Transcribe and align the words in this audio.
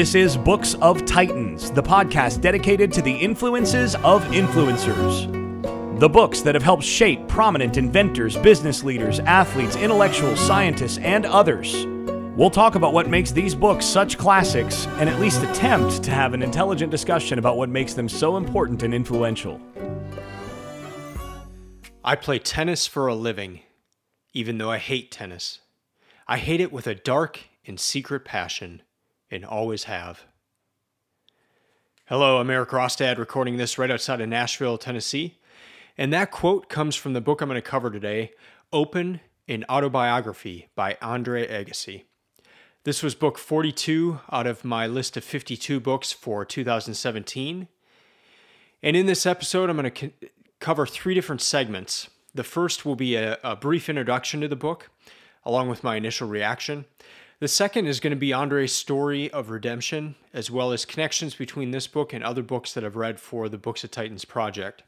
This 0.00 0.14
is 0.14 0.34
Books 0.34 0.76
of 0.80 1.04
Titans, 1.04 1.70
the 1.72 1.82
podcast 1.82 2.40
dedicated 2.40 2.90
to 2.94 3.02
the 3.02 3.14
influences 3.14 3.96
of 3.96 4.24
influencers. 4.28 6.00
The 6.00 6.08
books 6.08 6.40
that 6.40 6.54
have 6.54 6.62
helped 6.62 6.84
shape 6.84 7.28
prominent 7.28 7.76
inventors, 7.76 8.34
business 8.38 8.82
leaders, 8.82 9.20
athletes, 9.20 9.76
intellectuals, 9.76 10.40
scientists, 10.40 10.96
and 10.96 11.26
others. 11.26 11.84
We'll 12.34 12.48
talk 12.48 12.76
about 12.76 12.94
what 12.94 13.10
makes 13.10 13.30
these 13.30 13.54
books 13.54 13.84
such 13.84 14.16
classics 14.16 14.86
and 14.92 15.06
at 15.06 15.20
least 15.20 15.42
attempt 15.42 16.02
to 16.04 16.10
have 16.10 16.32
an 16.32 16.42
intelligent 16.42 16.90
discussion 16.90 17.38
about 17.38 17.58
what 17.58 17.68
makes 17.68 17.92
them 17.92 18.08
so 18.08 18.38
important 18.38 18.82
and 18.82 18.94
influential. 18.94 19.60
I 22.02 22.16
play 22.16 22.38
tennis 22.38 22.86
for 22.86 23.06
a 23.06 23.14
living, 23.14 23.60
even 24.32 24.56
though 24.56 24.70
I 24.70 24.78
hate 24.78 25.10
tennis. 25.10 25.60
I 26.26 26.38
hate 26.38 26.62
it 26.62 26.72
with 26.72 26.86
a 26.86 26.94
dark 26.94 27.40
and 27.66 27.78
secret 27.78 28.24
passion, 28.24 28.80
and 29.30 29.44
always 29.44 29.84
have. 29.84 30.24
Hello, 32.06 32.38
I'm 32.38 32.50
Eric 32.50 32.70
Rostad, 32.70 33.18
recording 33.18 33.56
this 33.56 33.78
right 33.78 33.90
outside 33.90 34.20
of 34.20 34.28
Nashville, 34.28 34.78
Tennessee. 34.78 35.38
And 35.96 36.12
that 36.12 36.30
quote 36.30 36.68
comes 36.68 36.96
from 36.96 37.12
the 37.12 37.20
book 37.20 37.40
I'm 37.40 37.48
going 37.48 37.56
to 37.56 37.62
cover 37.62 37.90
today 37.90 38.32
Open 38.72 39.20
an 39.48 39.64
Autobiography 39.68 40.68
by 40.74 40.96
Andre 41.02 41.46
Agassi. 41.46 42.04
This 42.84 43.02
was 43.02 43.14
book 43.14 43.36
42 43.36 44.20
out 44.32 44.46
of 44.46 44.64
my 44.64 44.86
list 44.86 45.16
of 45.16 45.24
52 45.24 45.80
books 45.80 46.12
for 46.12 46.44
2017. 46.44 47.68
And 48.82 48.96
in 48.96 49.06
this 49.06 49.26
episode, 49.26 49.68
I'm 49.68 49.76
going 49.76 49.92
to 49.92 50.08
co- 50.08 50.28
cover 50.60 50.86
three 50.86 51.14
different 51.14 51.42
segments. 51.42 52.08
The 52.34 52.44
first 52.44 52.86
will 52.86 52.96
be 52.96 53.16
a, 53.16 53.38
a, 53.44 53.56
brief 53.56 53.88
introduction 53.88 54.40
to 54.40 54.48
the 54.48 54.56
book, 54.56 54.88
along 55.44 55.68
with 55.68 55.84
my 55.84 55.96
initial 55.96 56.28
reaction. 56.28 56.86
The 57.40 57.48
second 57.48 57.86
is 57.86 58.00
going 58.00 58.10
to 58.10 58.16
be 58.16 58.34
Andre's 58.34 58.70
story 58.70 59.30
of 59.30 59.48
redemption, 59.48 60.14
as 60.34 60.50
well 60.50 60.72
as 60.72 60.84
connections 60.84 61.34
between 61.34 61.70
this 61.70 61.86
book 61.86 62.12
and 62.12 62.22
other 62.22 62.42
books 62.42 62.74
that 62.74 62.84
I've 62.84 62.96
read 62.96 63.18
for 63.18 63.48
the 63.48 63.56
Books 63.56 63.82
of 63.82 63.90
Titans 63.90 64.26
project. 64.26 64.82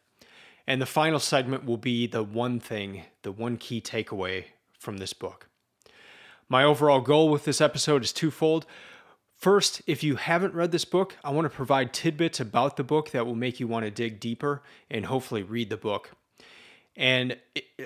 And 0.67 0.81
the 0.81 0.85
final 0.85 1.19
segment 1.19 1.65
will 1.65 1.79
be 1.79 2.07
the 2.07 2.23
one 2.23 2.61
thing, 2.61 3.05
the 3.23 3.33
one 3.33 3.57
key 3.57 3.81
takeaway 3.81 4.45
from 4.79 4.99
this 4.99 5.15
book. 5.15 5.49
My 6.47 6.63
overall 6.63 7.01
goal 7.01 7.31
with 7.31 7.47
this 7.47 7.63
episode 7.63 8.05
is 8.05 8.13
twofold. 8.13 8.67
First, 9.35 9.81
if 9.87 10.05
you 10.05 10.17
haven't 10.17 10.53
read 10.53 10.73
this 10.73 10.85
book, 10.85 11.17
I 11.25 11.31
want 11.31 11.47
to 11.47 11.57
provide 11.57 11.95
tidbits 11.95 12.39
about 12.39 12.77
the 12.77 12.85
book 12.85 13.13
that 13.13 13.25
will 13.25 13.35
make 13.35 13.61
you 13.61 13.67
want 13.67 13.87
to 13.87 13.91
dig 13.91 14.21
deeper 14.21 14.63
and 14.91 15.07
hopefully 15.07 15.43
read 15.43 15.71
the 15.71 15.79
book. 15.79 16.11
And 16.97 17.39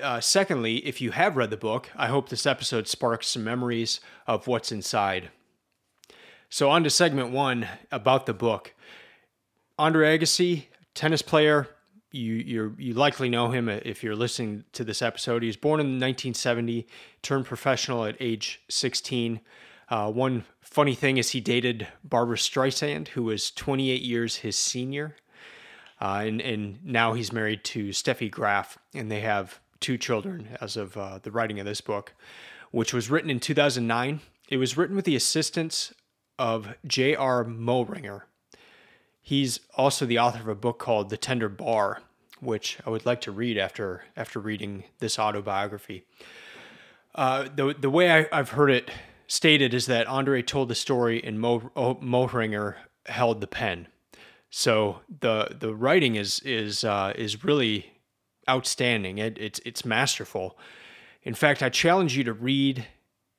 uh, 0.02 0.20
secondly, 0.20 0.78
if 0.86 1.00
you 1.00 1.12
have 1.12 1.36
read 1.36 1.50
the 1.50 1.56
book, 1.56 1.90
I 1.96 2.08
hope 2.08 2.28
this 2.28 2.46
episode 2.46 2.88
sparks 2.88 3.28
some 3.28 3.44
memories 3.44 4.00
of 4.26 4.46
what's 4.46 4.72
inside. 4.72 5.30
So, 6.48 6.70
on 6.70 6.84
to 6.84 6.90
segment 6.90 7.30
one 7.30 7.68
about 7.92 8.26
the 8.26 8.34
book. 8.34 8.74
Andre 9.78 10.18
Agassi, 10.18 10.66
tennis 10.94 11.22
player, 11.22 11.68
you 12.10 12.74
you 12.78 12.94
likely 12.94 13.28
know 13.28 13.50
him 13.50 13.68
if 13.68 14.02
you're 14.02 14.16
listening 14.16 14.64
to 14.72 14.84
this 14.84 15.02
episode. 15.02 15.42
He 15.42 15.48
was 15.48 15.56
born 15.56 15.80
in 15.80 15.86
1970, 15.86 16.86
turned 17.22 17.44
professional 17.44 18.04
at 18.04 18.16
age 18.20 18.62
16. 18.68 19.40
Uh, 19.88 20.10
one 20.10 20.44
funny 20.60 20.94
thing 20.94 21.16
is 21.16 21.30
he 21.30 21.40
dated 21.40 21.86
Barbra 22.02 22.36
Streisand, 22.36 23.08
who 23.08 23.24
was 23.24 23.50
28 23.50 24.02
years 24.02 24.36
his 24.36 24.56
senior, 24.56 25.16
uh, 26.00 26.22
and 26.24 26.40
and 26.40 26.84
now 26.84 27.14
he's 27.14 27.32
married 27.32 27.64
to 27.64 27.88
Steffi 27.88 28.30
Graf, 28.30 28.78
and 28.94 29.10
they 29.10 29.20
have 29.20 29.60
two 29.80 29.98
children 29.98 30.56
as 30.60 30.76
of 30.76 30.96
uh, 30.96 31.18
the 31.22 31.30
writing 31.30 31.58
of 31.60 31.66
this 31.66 31.80
book, 31.80 32.14
which 32.70 32.92
was 32.92 33.10
written 33.10 33.30
in 33.30 33.40
2009. 33.40 34.20
It 34.48 34.56
was 34.58 34.76
written 34.76 34.96
with 34.96 35.04
the 35.04 35.16
assistance 35.16 35.92
of 36.38 36.74
J.R. 36.86 37.44
Moehringer, 37.44 38.22
He's 39.26 39.58
also 39.74 40.06
the 40.06 40.20
author 40.20 40.38
of 40.38 40.46
a 40.46 40.54
book 40.54 40.78
called 40.78 41.10
The 41.10 41.16
Tender 41.16 41.48
Bar, 41.48 42.00
which 42.38 42.78
I 42.86 42.90
would 42.90 43.04
like 43.04 43.20
to 43.22 43.32
read 43.32 43.58
after 43.58 44.04
after 44.16 44.38
reading 44.38 44.84
this 45.00 45.18
autobiography. 45.18 46.04
Uh, 47.12 47.48
the 47.52 47.74
the 47.76 47.90
way 47.90 48.28
I, 48.30 48.36
have 48.36 48.50
heard 48.50 48.70
it 48.70 48.88
stated 49.26 49.74
is 49.74 49.86
that 49.86 50.06
Andre 50.06 50.42
told 50.42 50.68
the 50.68 50.76
story 50.76 51.20
and 51.24 51.40
Mo, 51.40 51.72
Moehringer 51.74 52.76
held 53.06 53.40
the 53.40 53.48
pen. 53.48 53.88
So 54.56 55.00
the 55.20 55.56
the 55.58 55.74
writing 55.74 56.14
is 56.14 56.40
is 56.40 56.82
uh, 56.82 57.12
is 57.14 57.44
really 57.44 57.92
outstanding. 58.48 59.18
It, 59.18 59.36
it's 59.38 59.60
it's 59.66 59.84
masterful. 59.84 60.58
In 61.22 61.34
fact, 61.34 61.62
I 61.62 61.68
challenge 61.68 62.16
you 62.16 62.24
to 62.24 62.32
read 62.32 62.86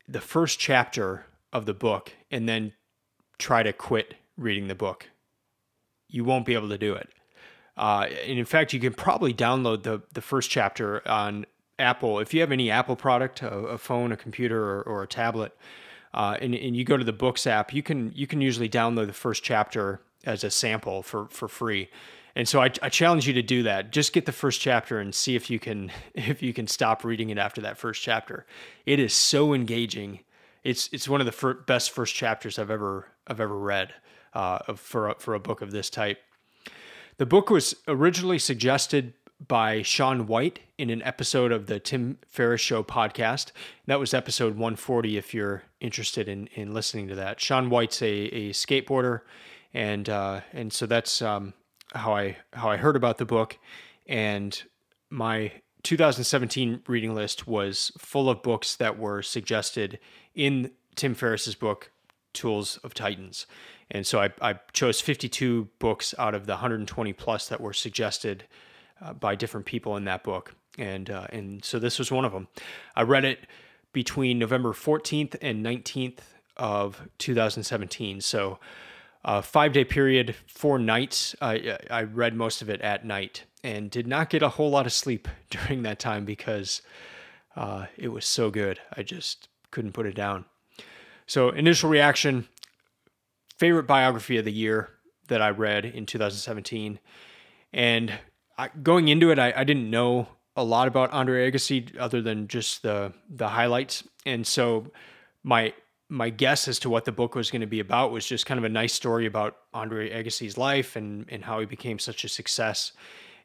the 0.07 0.21
first 0.21 0.59
chapter 0.59 1.25
of 1.51 1.65
the 1.65 1.73
book 1.73 2.11
and 2.29 2.47
then 2.47 2.73
try 3.39 3.63
to 3.63 3.73
quit 3.73 4.13
reading 4.37 4.67
the 4.67 4.75
book 4.75 5.07
you 6.07 6.23
won't 6.23 6.45
be 6.45 6.53
able 6.53 6.69
to 6.69 6.77
do 6.77 6.93
it. 6.93 7.09
Uh, 7.75 8.07
and 8.27 8.39
in 8.39 8.45
fact, 8.45 8.73
you 8.73 8.79
can 8.79 8.93
probably 8.93 9.33
download 9.33 9.81
the 9.83 10.01
the 10.13 10.21
first 10.21 10.51
chapter 10.51 11.07
on 11.07 11.47
Apple 11.79 12.19
if 12.19 12.31
you 12.31 12.41
have 12.41 12.51
any 12.51 12.69
Apple 12.69 12.95
product, 12.95 13.41
a, 13.41 13.49
a 13.49 13.77
phone, 13.77 14.11
a 14.11 14.17
computer, 14.17 14.63
or, 14.63 14.81
or 14.83 15.03
a 15.03 15.07
tablet, 15.07 15.55
uh, 16.13 16.37
and, 16.41 16.55
and 16.55 16.75
you 16.75 16.83
go 16.83 16.97
to 16.97 17.03
the 17.03 17.13
Books 17.13 17.45
app. 17.45 17.73
You 17.73 17.83
can 17.83 18.11
you 18.15 18.25
can 18.25 18.41
usually 18.41 18.69
download 18.69 19.07
the 19.07 19.13
first 19.13 19.43
chapter 19.43 20.01
as 20.25 20.43
a 20.43 20.51
sample 20.51 21.03
for 21.03 21.27
for 21.27 21.47
free. 21.47 21.89
And 22.35 22.47
so 22.47 22.61
I, 22.61 22.69
I 22.83 22.89
challenge 22.89 23.27
you 23.27 23.33
to 23.33 23.41
do 23.41 23.63
that. 23.63 23.91
Just 23.91 24.13
get 24.13 24.27
the 24.27 24.31
first 24.31 24.61
chapter 24.61 24.99
and 24.99 25.15
see 25.15 25.35
if 25.35 25.49
you 25.49 25.59
can 25.59 25.91
if 26.13 26.41
you 26.41 26.53
can 26.53 26.67
stop 26.67 27.03
reading 27.03 27.29
it 27.29 27.37
after 27.37 27.61
that 27.61 27.77
first 27.77 28.01
chapter. 28.01 28.45
It 28.85 28.99
is 28.99 29.13
so 29.13 29.53
engaging. 29.53 30.19
It's 30.63 30.89
it's 30.91 31.07
one 31.07 31.21
of 31.21 31.25
the 31.25 31.31
fir- 31.31 31.55
best 31.55 31.91
first 31.91 32.13
chapters 32.15 32.59
I've 32.59 32.71
ever 32.71 33.07
I've 33.27 33.39
ever 33.39 33.57
read 33.57 33.93
uh, 34.33 34.73
for, 34.75 35.09
a, 35.09 35.15
for 35.15 35.33
a 35.33 35.39
book 35.39 35.61
of 35.61 35.71
this 35.71 35.89
type. 35.89 36.19
The 37.17 37.25
book 37.25 37.49
was 37.49 37.75
originally 37.87 38.37
suggested 38.37 39.13
by 39.45 39.81
Shaun 39.81 40.27
White 40.27 40.59
in 40.77 40.89
an 40.89 41.01
episode 41.01 41.51
of 41.51 41.65
the 41.65 41.79
Tim 41.79 42.19
Ferriss 42.27 42.61
Show 42.61 42.83
podcast. 42.83 43.51
That 43.87 43.99
was 43.99 44.13
episode 44.13 44.53
140 44.53 45.17
if 45.17 45.33
you're 45.33 45.63
interested 45.79 46.27
in, 46.27 46.47
in 46.53 46.73
listening 46.73 47.07
to 47.07 47.15
that. 47.15 47.39
Shaun 47.39 47.69
White's 47.69 48.01
a, 48.01 48.07
a 48.07 48.49
skateboarder, 48.51 49.21
and 49.73 50.09
uh, 50.09 50.41
and 50.53 50.71
so 50.71 50.85
that's 50.85 51.21
um, 51.21 51.53
how 51.93 52.13
I 52.13 52.37
how 52.53 52.69
I 52.69 52.77
heard 52.77 52.95
about 52.95 53.17
the 53.17 53.25
book. 53.25 53.57
And 54.07 54.61
my 55.09 55.51
2017 55.83 56.81
reading 56.87 57.13
list 57.13 57.47
was 57.47 57.91
full 57.97 58.29
of 58.29 58.41
books 58.41 58.75
that 58.75 58.97
were 58.97 59.21
suggested 59.21 59.99
in 60.35 60.71
Tim 60.95 61.13
Ferriss's 61.13 61.55
book, 61.55 61.91
Tools 62.33 62.77
of 62.83 62.93
Titans. 62.93 63.45
And 63.89 64.05
so 64.05 64.19
I, 64.19 64.31
I 64.41 64.59
chose 64.73 64.99
52 64.99 65.69
books 65.79 66.13
out 66.17 66.35
of 66.35 66.45
the 66.45 66.53
120 66.53 67.13
plus 67.13 67.47
that 67.47 67.61
were 67.61 67.73
suggested 67.73 68.43
uh, 69.01 69.13
by 69.13 69.35
different 69.35 69.65
people 69.65 69.95
in 69.95 70.05
that 70.05 70.23
book. 70.23 70.55
And, 70.77 71.09
uh, 71.09 71.27
and 71.31 71.63
so 71.63 71.79
this 71.79 71.97
was 71.97 72.11
one 72.11 72.25
of 72.25 72.33
them. 72.33 72.47
I 72.95 73.03
read 73.03 73.23
it 73.23 73.39
between 73.93 74.37
November 74.37 74.73
14th 74.73 75.37
and 75.41 75.65
19th 75.65 76.19
of 76.57 77.07
2017. 77.17 78.21
So 78.21 78.59
a 79.27 79.41
five 79.41 79.73
day 79.73 79.83
period, 79.83 80.35
four 80.47 80.79
nights. 80.79 81.35
I, 81.41 81.77
I 81.91 82.03
read 82.03 82.33
most 82.33 82.61
of 82.61 82.69
it 82.69 82.81
at 82.81 83.05
night 83.05 83.43
and 83.61 83.91
did 83.91 84.07
not 84.07 84.29
get 84.29 84.41
a 84.41 84.49
whole 84.49 84.69
lot 84.69 84.85
of 84.85 84.93
sleep 84.93 85.27
during 85.49 85.83
that 85.83 85.99
time 85.99 86.23
because 86.25 86.81
uh, 87.55 87.87
it 87.97 88.07
was 88.07 88.25
so 88.25 88.49
good. 88.49 88.79
I 88.95 89.03
just 89.03 89.49
couldn't 89.69 89.91
put 89.91 90.05
it 90.05 90.15
down. 90.15 90.45
So, 91.27 91.49
initial 91.49 91.89
reaction 91.89 92.47
favorite 93.57 93.87
biography 93.87 94.37
of 94.37 94.45
the 94.45 94.51
year 94.51 94.89
that 95.27 95.41
I 95.41 95.49
read 95.49 95.83
in 95.83 96.05
2017. 96.05 96.99
And 97.73 98.13
I, 98.57 98.69
going 98.81 99.07
into 99.07 99.31
it, 99.31 99.39
I, 99.39 99.51
I, 99.55 99.63
didn't 99.63 99.89
know 99.89 100.27
a 100.55 100.63
lot 100.63 100.87
about 100.87 101.11
Andre 101.11 101.51
Agassi 101.51 101.97
other 101.97 102.21
than 102.21 102.47
just 102.47 102.81
the 102.81 103.13
the 103.29 103.49
highlights. 103.49 104.03
And 104.25 104.45
so 104.45 104.91
my 105.43 105.73
my 106.09 106.29
guess 106.29 106.67
as 106.67 106.79
to 106.79 106.89
what 106.89 107.05
the 107.05 107.11
book 107.11 107.35
was 107.35 107.51
going 107.51 107.61
to 107.61 107.67
be 107.67 107.79
about 107.79 108.11
was 108.11 108.25
just 108.25 108.45
kind 108.45 108.57
of 108.57 108.63
a 108.63 108.69
nice 108.69 108.93
story 108.93 109.25
about 109.25 109.57
Andre 109.73 110.09
Agassi's 110.09 110.57
life 110.57 110.95
and 110.95 111.25
and 111.29 111.43
how 111.43 111.59
he 111.59 111.65
became 111.65 111.99
such 111.99 112.23
a 112.23 112.29
success. 112.29 112.93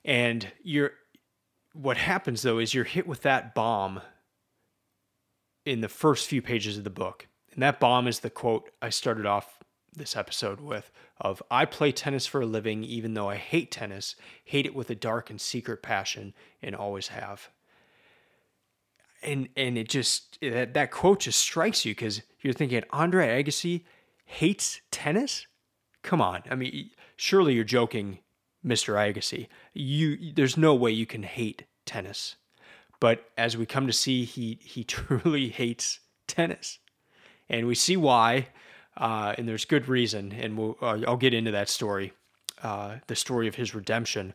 And 0.04 0.50
you're 0.62 0.92
what 1.72 1.96
happens 1.96 2.42
though 2.42 2.58
is 2.58 2.74
you're 2.74 2.84
hit 2.84 3.06
with 3.06 3.22
that 3.22 3.54
bomb 3.54 4.00
in 5.64 5.80
the 5.80 5.88
first 5.88 6.28
few 6.28 6.42
pages 6.42 6.78
of 6.78 6.84
the 6.84 6.90
book. 6.90 7.28
And 7.52 7.62
that 7.62 7.80
bomb 7.80 8.06
is 8.06 8.20
the 8.20 8.30
quote 8.30 8.70
I 8.80 8.90
started 8.90 9.26
off 9.26 9.58
this 9.94 10.16
episode 10.16 10.60
with 10.60 10.90
of 11.20 11.42
I 11.50 11.64
play 11.64 11.92
tennis 11.92 12.26
for 12.26 12.40
a 12.40 12.46
living 12.46 12.82
even 12.84 13.14
though 13.14 13.28
I 13.28 13.36
hate 13.36 13.70
tennis, 13.70 14.16
hate 14.44 14.66
it 14.66 14.74
with 14.74 14.88
a 14.90 14.94
dark 14.94 15.30
and 15.30 15.40
secret 15.40 15.82
passion 15.82 16.34
and 16.62 16.74
always 16.74 17.08
have. 17.08 17.50
And 19.22 19.48
and 19.56 19.78
it 19.78 19.88
just 19.88 20.38
that, 20.40 20.74
that 20.74 20.90
quote 20.90 21.20
just 21.20 21.38
strikes 21.38 21.84
you 21.84 21.94
cuz 21.94 22.22
you're 22.40 22.52
thinking 22.52 22.82
Andre 22.90 23.42
Agassi 23.42 23.84
hates 24.24 24.80
tennis? 24.90 25.46
Come 26.02 26.20
on. 26.20 26.42
I 26.50 26.54
mean, 26.56 26.90
surely 27.16 27.54
you're 27.54 27.64
joking, 27.64 28.18
Mr. 28.64 28.94
Agassi. 28.94 29.48
You 29.72 30.32
there's 30.32 30.56
no 30.56 30.74
way 30.74 30.90
you 30.90 31.06
can 31.06 31.22
hate 31.22 31.64
tennis. 31.86 32.36
But 33.00 33.30
as 33.36 33.56
we 33.56 33.66
come 33.66 33.86
to 33.86 33.92
see, 33.92 34.24
he 34.24 34.58
he 34.62 34.84
truly 34.96 35.48
hates 35.48 36.00
tennis. 36.26 36.78
And 37.48 37.66
we 37.66 37.74
see 37.74 37.96
why 37.96 38.48
uh, 38.96 39.34
and 39.38 39.48
there's 39.48 39.64
good 39.64 39.88
reason, 39.88 40.32
and 40.32 40.58
we'll, 40.58 40.76
uh, 40.82 40.98
I'll 41.06 41.16
get 41.16 41.32
into 41.32 41.50
that 41.52 41.68
story, 41.68 42.12
uh, 42.62 42.96
the 43.06 43.16
story 43.16 43.48
of 43.48 43.54
his 43.54 43.74
redemption, 43.74 44.34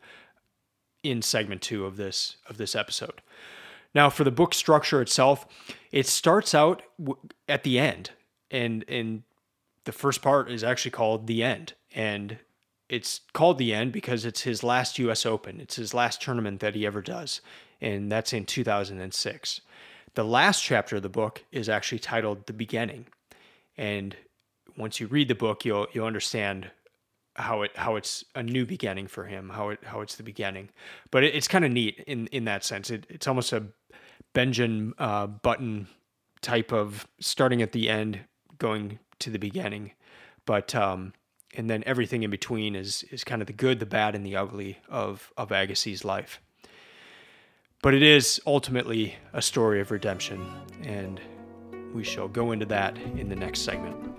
in 1.04 1.22
segment 1.22 1.62
two 1.62 1.86
of 1.86 1.96
this 1.96 2.38
of 2.50 2.58
this 2.58 2.76
episode. 2.76 3.22
Now, 3.94 4.10
for 4.10 4.24
the 4.24 4.32
book 4.32 4.54
structure 4.54 5.02
itself, 5.02 5.48
it 5.92 6.08
starts 6.08 6.54
out 6.54 6.82
at 7.48 7.64
the 7.64 7.80
end, 7.80 8.12
and 8.52 8.84
and 8.88 9.24
the 9.86 9.92
first 9.92 10.22
part 10.22 10.52
is 10.52 10.64
actually 10.64 10.92
called 10.92 11.28
the 11.28 11.44
end, 11.44 11.74
and 11.96 12.38
it's 12.90 13.22
called 13.34 13.58
the 13.58 13.74
end 13.74 13.92
because 13.92 14.26
it's 14.26 14.42
his 14.42 14.64
last 14.64 15.00
U.S. 15.00 15.26
Open. 15.26 15.60
It's 15.60 15.76
his 15.76 15.94
last 15.94 16.22
tournament 16.22 16.60
that 16.60 16.76
he 16.76 16.86
ever 16.86 17.02
does, 17.02 17.42
and 17.82 18.12
that's 18.12 18.34
in 18.34 18.46
2006. 18.46 19.62
The 20.14 20.24
last 20.24 20.64
chapter 20.64 20.98
of 20.98 21.04
the 21.04 21.10
book 21.10 21.44
is 21.52 21.70
actually 21.70 22.00
titled 22.00 22.48
"The 22.48 22.54
Beginning," 22.54 23.08
and 23.78 24.16
once 24.78 25.00
you 25.00 25.08
read 25.08 25.28
the 25.28 25.36
book, 25.36 25.66
you'll 25.66 25.88
you'll 25.94 26.06
understand 26.06 26.72
how 27.38 27.62
it 27.62 27.72
how 27.76 27.96
it's 27.96 28.26
a 28.36 28.44
new 28.44 28.66
beginning 28.66 29.08
for 29.08 29.26
him, 29.26 29.50
how 29.50 29.70
it 29.70 29.80
how 29.84 30.02
it's 30.02 30.16
the 30.16 30.24
beginning. 30.24 30.70
But 31.12 31.24
it, 31.24 31.36
it's 31.36 31.48
kind 31.48 31.64
of 31.66 31.72
neat 31.72 32.04
in 32.08 32.28
in 32.28 32.46
that 32.46 32.64
sense. 32.64 32.90
It, 32.90 33.06
it's 33.10 33.28
almost 33.28 33.54
a 33.54 33.64
Benjamin 34.34 34.94
uh, 34.98 35.28
Button 35.28 35.88
type 36.42 36.72
of 36.72 37.08
starting 37.20 37.62
at 37.62 37.72
the 37.72 37.90
end, 37.90 38.20
going 38.58 39.00
to 39.20 39.30
the 39.30 39.40
beginning. 39.40 39.92
But 40.46 40.74
um, 40.76 41.14
and 41.56 41.70
then 41.70 41.84
everything 41.86 42.24
in 42.24 42.32
between 42.32 42.76
is 42.76 43.04
is 43.12 43.24
kind 43.24 43.42
of 43.42 43.48
the 43.48 43.54
good, 43.54 43.80
the 43.80 43.86
bad, 43.86 44.16
and 44.16 44.26
the 44.26 44.36
ugly 44.36 44.80
of 44.90 45.32
of 45.38 45.50
Agassi's 45.50 46.04
life. 46.04 46.42
But 47.84 47.94
it 47.94 48.02
is 48.02 48.42
ultimately 48.48 49.16
a 49.34 49.42
story 49.42 49.80
of 49.80 49.92
redemption, 49.92 50.46
and 50.84 51.22
we 51.94 52.04
shall 52.04 52.28
go 52.28 52.52
into 52.52 52.66
that 52.68 52.98
in 52.98 53.30
the 53.30 53.36
next 53.36 53.62
segment. 53.62 54.17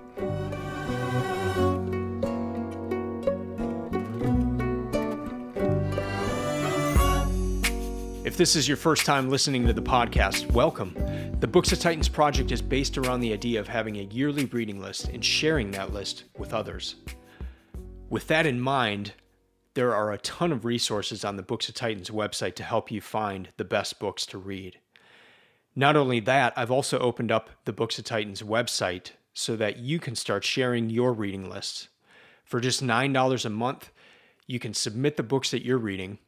This 8.38 8.54
is 8.54 8.68
your 8.68 8.76
first 8.76 9.04
time 9.04 9.28
listening 9.28 9.66
to 9.66 9.72
the 9.72 9.82
podcast, 9.82 10.48
welcome. 10.52 10.94
The 11.40 11.48
Books 11.48 11.72
of 11.72 11.80
Titans 11.80 12.08
project 12.08 12.52
is 12.52 12.62
based 12.62 12.96
around 12.96 13.18
the 13.18 13.32
idea 13.32 13.58
of 13.58 13.66
having 13.66 13.96
a 13.96 14.04
yearly 14.04 14.44
reading 14.44 14.80
list 14.80 15.08
and 15.08 15.24
sharing 15.24 15.72
that 15.72 15.92
list 15.92 16.22
with 16.38 16.54
others. 16.54 16.94
With 18.08 18.28
that 18.28 18.46
in 18.46 18.60
mind, 18.60 19.14
there 19.74 19.92
are 19.92 20.12
a 20.12 20.18
ton 20.18 20.52
of 20.52 20.64
resources 20.64 21.24
on 21.24 21.34
the 21.34 21.42
Books 21.42 21.68
of 21.68 21.74
Titans 21.74 22.10
website 22.10 22.54
to 22.54 22.62
help 22.62 22.92
you 22.92 23.00
find 23.00 23.48
the 23.56 23.64
best 23.64 23.98
books 23.98 24.24
to 24.26 24.38
read. 24.38 24.78
Not 25.74 25.96
only 25.96 26.20
that, 26.20 26.52
I've 26.54 26.70
also 26.70 27.00
opened 27.00 27.32
up 27.32 27.50
the 27.64 27.72
Books 27.72 27.98
of 27.98 28.04
Titans 28.04 28.44
website 28.44 29.10
so 29.34 29.56
that 29.56 29.78
you 29.78 29.98
can 29.98 30.14
start 30.14 30.44
sharing 30.44 30.90
your 30.90 31.12
reading 31.12 31.50
lists. 31.50 31.88
For 32.44 32.60
just 32.60 32.84
$9 32.84 33.44
a 33.44 33.50
month, 33.50 33.90
you 34.46 34.60
can 34.60 34.74
submit 34.74 35.16
the 35.16 35.24
books 35.24 35.50
that 35.50 35.64
you're 35.64 35.76
reading. 35.76 36.20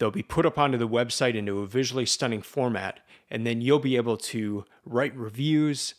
They'll 0.00 0.10
be 0.10 0.22
put 0.22 0.46
up 0.46 0.58
onto 0.58 0.78
the 0.78 0.88
website 0.88 1.34
into 1.34 1.58
a 1.60 1.66
visually 1.66 2.06
stunning 2.06 2.40
format, 2.40 3.00
and 3.30 3.46
then 3.46 3.60
you'll 3.60 3.78
be 3.78 3.96
able 3.96 4.16
to 4.16 4.64
write 4.86 5.14
reviews, 5.14 5.94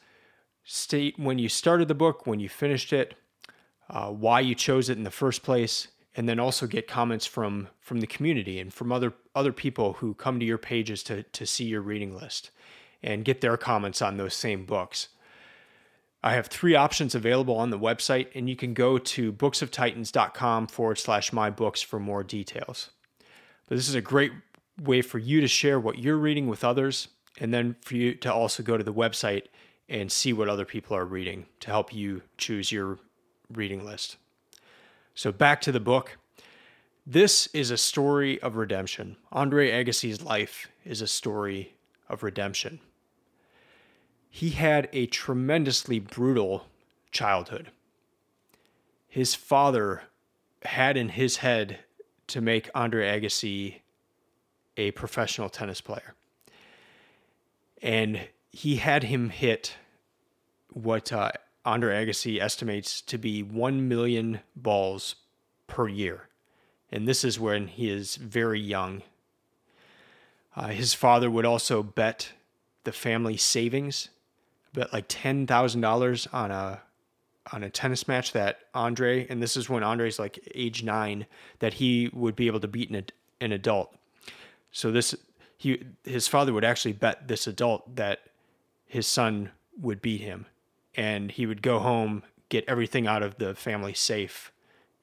state 0.64 1.20
when 1.20 1.38
you 1.38 1.48
started 1.48 1.88
the 1.88 1.94
book, 1.94 2.26
when 2.26 2.40
you 2.40 2.50
finished 2.50 2.92
it, 2.94 3.14
uh, 3.92 4.10
why 4.10 4.40
you 4.40 4.56
chose 4.56 4.90
it 4.90 4.98
in 4.98 5.04
the 5.04 5.12
first 5.12 5.44
place, 5.44 5.90
and 6.16 6.28
then 6.28 6.40
also 6.40 6.66
get 6.66 6.88
comments 6.88 7.28
from 7.28 7.68
from 7.80 8.00
the 8.00 8.08
community 8.08 8.60
and 8.60 8.74
from 8.74 8.92
other 8.92 9.14
other 9.36 9.54
people 9.54 9.94
who 9.94 10.16
come 10.16 10.40
to 10.40 10.46
your 10.48 10.58
pages 10.58 11.04
to 11.04 11.22
to 11.22 11.46
see 11.46 11.66
your 11.66 11.82
reading 11.82 12.16
list 12.16 12.50
and 13.04 13.24
get 13.24 13.42
their 13.42 13.56
comments 13.56 14.02
on 14.02 14.18
those 14.18 14.34
same 14.34 14.66
books. 14.66 15.10
I 16.24 16.34
have 16.34 16.48
three 16.48 16.74
options 16.74 17.14
available 17.14 17.56
on 17.56 17.70
the 17.70 17.80
website, 17.80 18.30
and 18.34 18.50
you 18.50 18.56
can 18.56 18.74
go 18.74 18.98
to 18.98 19.32
booksoftitans.com 19.32 20.68
forward 20.68 20.98
slash 20.98 21.32
my 21.32 21.52
books 21.52 21.84
for 21.84 22.00
more 22.00 22.24
details. 22.24 22.90
This 23.76 23.90
is 23.90 23.96
a 23.96 24.02
great 24.02 24.32
way 24.82 25.02
for 25.02 25.18
you 25.18 25.42
to 25.42 25.48
share 25.48 25.80
what 25.80 25.98
you're 25.98 26.18
reading 26.18 26.48
with 26.48 26.64
others, 26.64 27.08
and 27.40 27.54
then 27.54 27.76
for 27.82 27.96
you 27.96 28.16
to 28.16 28.34
also 28.34 28.64
go 28.64 28.78
to 28.78 28.84
the 28.84 28.94
website 28.94 29.46
and 29.90 30.12
see 30.12 30.34
what 30.34 30.50
other 30.50 30.66
people 30.66 30.96
are 30.96 31.06
reading 31.06 31.46
to 31.62 31.68
help 31.68 31.94
you 31.94 32.22
choose 32.38 32.72
your 32.72 33.00
reading 33.52 33.86
list. 33.86 34.18
So 35.16 35.32
back 35.32 35.62
to 35.62 35.72
the 35.72 35.80
book. 35.80 36.18
This 37.06 37.48
is 37.48 37.72
a 37.72 37.78
story 37.78 38.42
of 38.42 38.56
redemption. 38.56 39.18
Andre 39.32 39.72
Agassi's 39.72 40.22
life 40.22 40.70
is 40.86 41.02
a 41.02 41.08
story 41.08 41.74
of 42.08 42.24
redemption 42.24 42.80
he 44.34 44.52
had 44.52 44.88
a 44.94 45.06
tremendously 45.08 46.00
brutal 46.00 46.66
childhood. 47.12 47.70
His 49.10 49.36
father 49.36 50.04
had 50.64 50.96
in 50.96 51.10
his 51.10 51.38
head 51.38 51.80
to 52.32 52.42
make 52.42 52.70
Andre 52.76 53.20
Agassi 53.20 53.76
a 54.78 54.92
professional 54.92 55.50
tennis 55.50 55.82
player. 55.82 56.14
And 57.82 58.22
he 58.52 58.78
had 58.78 59.04
him 59.04 59.30
hit 59.30 59.76
what 60.74 61.12
uh, 61.12 61.32
Andre 61.66 62.06
Agassi 62.06 62.40
estimates 62.40 63.02
to 63.02 63.18
be 63.18 63.44
1 63.44 63.88
million 63.88 64.40
balls 64.56 65.16
per 65.68 65.88
year. 65.88 66.28
And 66.92 67.08
this 67.08 67.24
is 67.24 67.40
when 67.40 67.68
he 67.68 67.90
is 67.90 68.16
very 68.16 68.60
young. 68.60 69.04
Uh, 70.56 70.68
his 70.68 70.94
father 70.94 71.32
would 71.32 71.46
also 71.46 71.82
bet 71.82 72.34
the 72.84 72.92
family 72.92 73.38
savings 73.38 74.10
bet 74.74 74.92
like 74.94 75.06
ten 75.08 75.46
thousand 75.46 75.82
dollars 75.82 76.28
on 76.32 76.52
a 76.52 76.82
on 77.52 77.64
a 77.64 77.70
tennis 77.70 78.08
match 78.08 78.34
that 78.34 78.60
Andre, 78.74 79.28
and 79.28 79.42
this 79.42 79.58
is 79.58 79.70
when 79.70 79.84
Andre's 79.84 80.20
like 80.20 80.40
age 80.54 80.84
nine, 80.84 81.26
that 81.60 81.76
he 81.76 82.10
would 82.14 82.36
be 82.36 82.48
able 82.48 82.60
to 82.60 82.68
beat 82.68 82.90
an, 82.90 83.06
an 83.40 83.52
adult. 83.52 83.96
So 84.72 84.92
this 84.92 85.16
he 85.58 85.84
his 86.04 86.28
father 86.28 86.54
would 86.54 86.64
actually 86.64 86.94
bet 86.94 87.28
this 87.28 87.48
adult 87.48 87.96
that 87.96 88.22
his 88.86 89.08
son 89.08 89.52
would 89.80 90.02
beat 90.02 90.22
him, 90.22 90.46
and 90.96 91.32
he 91.32 91.46
would 91.46 91.62
go 91.62 91.80
home 91.80 92.24
get 92.50 92.66
everything 92.68 93.08
out 93.08 93.24
of 93.24 93.38
the 93.38 93.56
family 93.56 93.94
safe, 93.94 94.52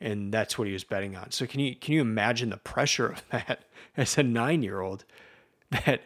and 0.01 0.33
that's 0.33 0.59
what 0.59 0.67
he 0.67 0.73
was 0.73 0.85
betting 0.85 1.17
on. 1.17 1.31
So 1.33 1.47
can 1.47 1.61
you 1.61 1.75
can 1.75 1.95
you 1.95 2.01
imagine 2.01 2.51
the 2.51 2.57
pressure 2.57 3.07
of 3.09 3.25
that 3.31 3.65
as 3.97 4.17
a 4.17 4.23
nine 4.23 4.63
year 4.63 4.81
old 4.81 5.05
that 5.85 6.03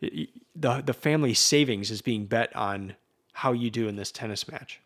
the 0.00 0.28
the 0.54 0.94
family 0.94 1.34
savings 1.34 1.90
is 1.90 2.00
being 2.00 2.26
bet 2.26 2.54
on 2.56 2.96
how 3.34 3.52
you 3.52 3.70
do 3.70 3.88
in 3.88 3.96
this 3.96 4.12
tennis 4.12 4.48
match. 4.48 4.80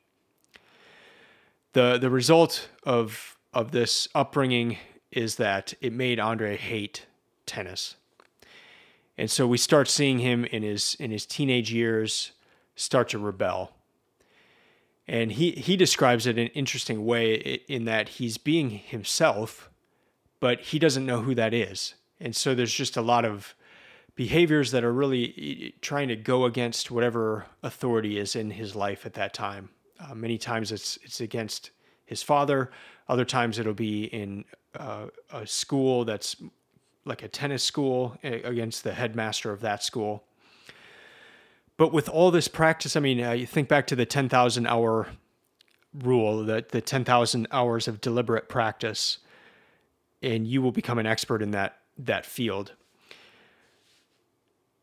The 1.79 1.97
the 1.97 2.11
result 2.11 2.71
of 2.83 3.39
of 3.55 3.71
this 3.71 4.09
upbringing 4.13 4.79
is 5.13 5.37
that 5.37 5.75
it 5.81 5.93
made 5.93 6.19
Andre 6.19 6.57
hate 6.57 7.07
tennis. 7.47 7.95
And 9.17 9.31
so 9.31 9.47
we 9.47 9.59
start 9.59 9.87
seeing 9.89 10.19
him 10.19 10.45
in 10.45 10.65
his 10.65 10.97
in 10.99 11.13
his 11.13 11.25
teenage 11.25 11.73
years 11.73 12.33
start 12.75 13.11
to 13.11 13.19
rebel. 13.21 13.77
And 15.07 15.31
he 15.31 15.53
he 15.53 15.77
describes 15.77 16.27
it 16.27 16.37
in 16.37 16.47
an 16.47 16.53
interesting 16.53 17.07
way 17.07 17.35
in 17.69 17.85
that 17.85 18.09
he's 18.09 18.39
being 18.39 18.71
himself, 18.71 19.71
but 20.41 20.59
he 20.59 20.81
doesn't 20.81 21.07
know 21.07 21.21
who 21.21 21.35
that 21.37 21.55
is. 21.55 21.95
And 22.19 22.35
so 22.35 22.57
there's 22.57 22.75
just 22.75 22.97
a 22.97 23.03
lot 23.03 23.25
of 23.25 23.55
behaviors 24.17 24.73
that 24.73 24.83
are 24.83 24.93
really 24.93 25.77
trying 25.81 26.09
to 26.09 26.17
go 26.17 26.45
against 26.45 26.91
whatever 26.91 27.47
authority 27.63 28.19
is 28.19 28.35
in 28.35 28.51
his 28.51 28.75
life 28.75 29.07
at 29.07 29.15
that 29.15 29.33
time. 29.33 29.69
Uh, 29.99 30.15
many 30.15 30.39
times 30.39 30.73
it's 30.73 30.99
it's 31.03 31.21
against 31.21 31.71
his 32.05 32.23
father. 32.23 32.71
Other 33.09 33.25
times 33.25 33.59
it'll 33.59 33.75
be 33.75 34.05
in 34.05 34.45
uh, 34.79 35.07
a 35.33 35.47
school 35.47 36.05
that's 36.05 36.37
like 37.05 37.23
a 37.23 37.29
tennis 37.29 37.63
school 37.63 38.17
against 38.23 38.85
the 38.85 38.93
headmaster 38.93 39.51
of 39.51 39.61
that 39.61 39.83
school. 39.83 40.25
But 41.79 41.93
with 41.93 42.09
all 42.09 42.31
this 42.31 42.49
practice, 42.49 42.97
I 42.97 43.01
mean, 43.01 43.23
uh, 43.23 43.33
you 43.33 43.47
think 43.47 43.69
back 43.69 43.87
to 43.87 43.97
the 43.97 44.05
10,000 44.05 44.67
hour 44.67 45.07
rule, 45.95 46.45
that 46.45 46.71
the 46.71 46.81
10,000 46.81 47.47
hours 47.51 47.89
of 47.89 48.01
deliberate 48.01 48.49
practice, 48.49 49.19
and 50.21 50.47
you 50.47 50.61
will 50.61 50.73
become 50.73 50.99
an 50.99 51.07
expert 51.07 51.41
in 51.41 51.53
that 51.53 51.79
that 51.97 52.25
field 52.25 52.75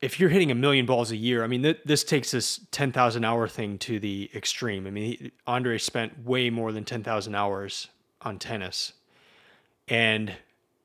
if 0.01 0.19
you're 0.19 0.29
hitting 0.29 0.51
a 0.51 0.55
million 0.55 0.85
balls 0.85 1.11
a 1.11 1.15
year, 1.15 1.43
I 1.43 1.47
mean, 1.47 1.63
th- 1.63 1.81
this 1.85 2.03
takes 2.03 2.31
this 2.31 2.59
10,000 2.71 3.23
hour 3.23 3.47
thing 3.47 3.77
to 3.79 3.99
the 3.99 4.29
extreme. 4.35 4.87
I 4.87 4.91
mean, 4.91 5.03
he, 5.03 5.31
Andre 5.47 5.77
spent 5.77 6.25
way 6.25 6.49
more 6.49 6.71
than 6.71 6.83
10,000 6.83 7.33
hours 7.33 7.87
on 8.21 8.37
tennis. 8.39 8.93
And 9.87 10.33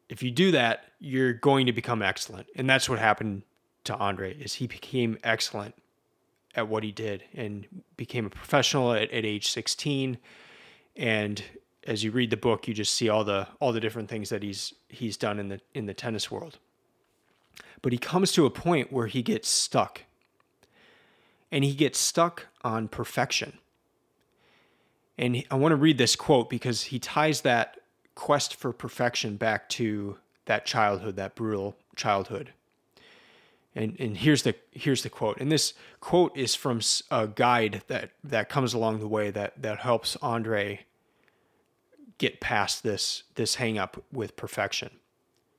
if 0.09 0.23
you 0.23 0.31
do 0.31 0.53
that, 0.53 0.85
you're 0.99 1.33
going 1.33 1.67
to 1.67 1.73
become 1.73 2.03
excellent. 2.03 2.47
And 2.57 2.69
that's 2.69 2.89
what 2.89 2.99
happened 2.99 3.43
to 3.85 3.95
Andre 3.97 4.35
is 4.35 4.55
he 4.55 4.67
became 4.67 5.19
excellent 5.25 5.75
at 6.55 6.69
what 6.69 6.83
he 6.83 6.93
did 6.93 7.25
and 7.35 7.67
became 7.97 8.27
a 8.27 8.31
professional 8.31 8.93
at, 8.93 9.11
at 9.11 9.25
age 9.25 9.51
16. 9.51 10.19
And 10.97 11.43
as 11.87 12.05
you 12.05 12.11
read 12.11 12.31
the 12.31 12.37
book, 12.37 12.69
you 12.69 12.75
just 12.75 12.95
see 12.95 13.09
all 13.09 13.25
the 13.25 13.49
all 13.59 13.73
the 13.73 13.81
different 13.81 14.09
things 14.09 14.29
that 14.29 14.43
he's 14.43 14.75
he's 14.89 15.17
done 15.17 15.39
in 15.39 15.49
the 15.49 15.61
in 15.75 15.87
the 15.87 15.95
tennis 15.95 16.31
world. 16.31 16.59
But 17.83 17.93
he 17.93 17.99
comes 17.99 18.33
to 18.33 18.47
a 18.47 18.51
point 18.51 18.93
where 18.93 19.07
he 19.07 19.23
gets 19.23 19.49
stuck. 19.49 20.03
And 21.51 21.65
he 21.65 21.75
gets 21.75 21.99
stuck 21.99 22.47
on 22.63 22.89
perfection. 22.89 23.59
And 25.19 25.45
I 25.51 25.57
want 25.57 25.73
to 25.73 25.77
read 25.77 25.99
this 25.99 26.17
quote 26.17 26.49
because 26.49 26.85
he 26.85 26.99
ties 26.99 27.43
that 27.43 27.79
quest 28.15 28.55
for 28.55 28.73
perfection 28.73 29.37
back 29.37 29.69
to 29.71 30.17
that 30.47 30.65
childhood, 30.65 31.17
that 31.17 31.35
brutal 31.35 31.77
childhood. 31.97 32.53
And 33.75 33.97
and 34.01 34.17
here's 34.17 34.43
the 34.43 34.55
here's 34.73 35.03
the 35.03 35.11
quote. 35.11 35.39
And 35.39 35.53
this 35.53 35.75
quote 36.01 36.37
is 36.37 36.55
from 36.55 36.81
a 37.11 37.29
guide 37.29 37.83
that 37.87 38.11
that 38.25 38.49
comes 38.49 38.75
along 38.75 38.99
the 38.99 39.09
way 39.09 39.31
that 39.31 39.63
that 39.63 39.79
helps 39.79 40.17
Andre 40.17 40.81
get 42.19 42.41
past 42.41 42.83
this 42.83 43.23
this 43.37 43.57
hang 43.57 43.79
up 43.79 44.03
with 44.13 44.37
perfection. 44.37 44.91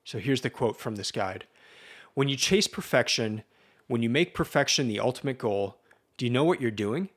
So 0.04 0.20
here's 0.20 0.42
the 0.42 0.50
quote 0.50 0.78
from 0.78 0.96
this 0.96 1.12
guide. 1.12 1.46
When 2.14 2.28
you 2.28 2.36
chase 2.36 2.68
perfection, 2.68 3.44
when 3.88 4.04
you 4.04 4.10
make 4.10 4.34
perfection 4.34 4.88
the 4.88 5.00
ultimate 5.00 5.38
goal, 5.38 5.78
do 6.18 6.26
you 6.26 6.32
know 6.32 6.44
what 6.44 6.62
you're 6.62 6.72
doing? 6.72 7.10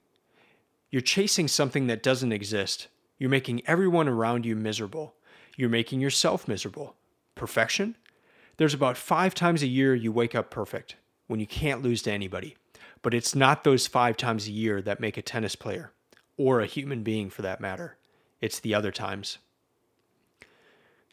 You're 0.90 1.02
chasing 1.02 1.48
something 1.48 1.88
that 1.88 2.02
doesn't 2.02 2.32
exist. 2.32 2.88
You're 3.18 3.30
making 3.30 3.62
everyone 3.66 4.08
around 4.08 4.46
you 4.46 4.56
miserable. 4.56 5.14
You're 5.56 5.68
making 5.68 6.00
yourself 6.00 6.46
miserable. 6.46 6.96
Perfection? 7.34 7.96
There's 8.56 8.74
about 8.74 8.96
five 8.96 9.34
times 9.34 9.62
a 9.62 9.66
year 9.66 9.94
you 9.94 10.12
wake 10.12 10.34
up 10.34 10.50
perfect 10.50 10.96
when 11.26 11.40
you 11.40 11.46
can't 11.46 11.82
lose 11.82 12.02
to 12.02 12.12
anybody. 12.12 12.56
But 13.02 13.14
it's 13.14 13.34
not 13.34 13.64
those 13.64 13.86
five 13.86 14.16
times 14.16 14.46
a 14.46 14.52
year 14.52 14.80
that 14.82 15.00
make 15.00 15.16
a 15.16 15.22
tennis 15.22 15.56
player, 15.56 15.92
or 16.36 16.60
a 16.60 16.66
human 16.66 17.02
being 17.02 17.28
for 17.28 17.42
that 17.42 17.60
matter. 17.60 17.98
It's 18.40 18.60
the 18.60 18.74
other 18.74 18.92
times. 18.92 19.38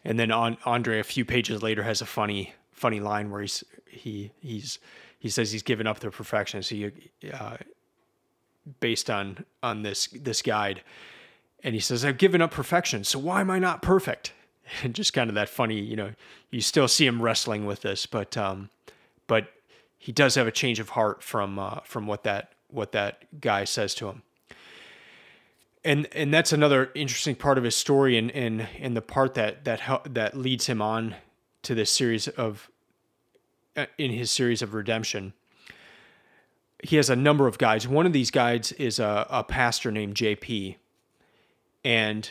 And 0.03 0.19
then 0.19 0.31
on, 0.31 0.57
Andre, 0.65 0.99
a 0.99 1.03
few 1.03 1.25
pages 1.25 1.61
later, 1.61 1.83
has 1.83 2.01
a 2.01 2.05
funny, 2.05 2.53
funny 2.81 2.99
line 2.99 3.29
where 3.29 3.41
he's 3.41 3.63
he 3.87 4.31
he's 4.41 4.79
he 5.19 5.29
says 5.29 5.51
he's 5.51 5.63
given 5.63 5.87
up 5.87 5.99
the 5.99 6.09
perfection. 6.09 6.63
So 6.63 6.75
he, 6.75 6.91
uh, 7.31 7.57
based 8.79 9.09
on 9.09 9.45
on 9.61 9.83
this 9.83 10.07
this 10.07 10.41
guide, 10.41 10.81
and 11.63 11.75
he 11.75 11.79
says 11.79 12.03
I've 12.03 12.17
given 12.17 12.41
up 12.41 12.51
perfection. 12.51 13.03
So 13.03 13.19
why 13.19 13.41
am 13.41 13.51
I 13.51 13.59
not 13.59 13.81
perfect? 13.81 14.33
And 14.83 14.93
just 14.95 15.11
kind 15.11 15.29
of 15.29 15.35
that 15.35 15.49
funny, 15.49 15.81
you 15.81 15.97
know, 15.97 16.11
you 16.49 16.61
still 16.61 16.87
see 16.87 17.05
him 17.05 17.21
wrestling 17.21 17.65
with 17.65 17.81
this, 17.81 18.05
but 18.05 18.37
um, 18.37 18.69
but 19.27 19.51
he 19.97 20.13
does 20.13 20.35
have 20.35 20.47
a 20.47 20.51
change 20.51 20.79
of 20.79 20.89
heart 20.89 21.21
from 21.21 21.59
uh, 21.59 21.81
from 21.83 22.07
what 22.07 22.23
that 22.23 22.53
what 22.69 22.93
that 22.93 23.25
guy 23.41 23.65
says 23.65 23.93
to 23.95 24.07
him 24.07 24.21
and 25.83 26.07
and 26.13 26.33
that's 26.33 26.53
another 26.53 26.91
interesting 26.95 27.35
part 27.35 27.57
of 27.57 27.63
his 27.63 27.75
story 27.75 28.17
and 28.17 28.31
and 28.31 28.67
and 28.79 28.95
the 28.95 29.01
part 29.01 29.33
that 29.33 29.65
that 29.65 29.81
that 30.09 30.37
leads 30.37 30.67
him 30.67 30.81
on 30.81 31.15
to 31.63 31.75
this 31.75 31.91
series 31.91 32.27
of 32.27 32.69
Uh, 33.77 33.85
in 33.97 34.11
his 34.11 34.29
series 34.29 34.61
of 34.61 34.73
redemption 34.73 35.31
he 36.83 36.95
has 36.95 37.09
a 37.09 37.15
number 37.15 37.47
of 37.47 37.57
guides. 37.57 37.87
One 37.87 38.05
of 38.05 38.11
these 38.11 38.31
guides 38.31 38.71
is 38.73 38.99
a, 38.99 39.25
a 39.29 39.45
pastor 39.45 39.91
named 39.91 40.15
jp 40.15 40.75
and 41.85 42.29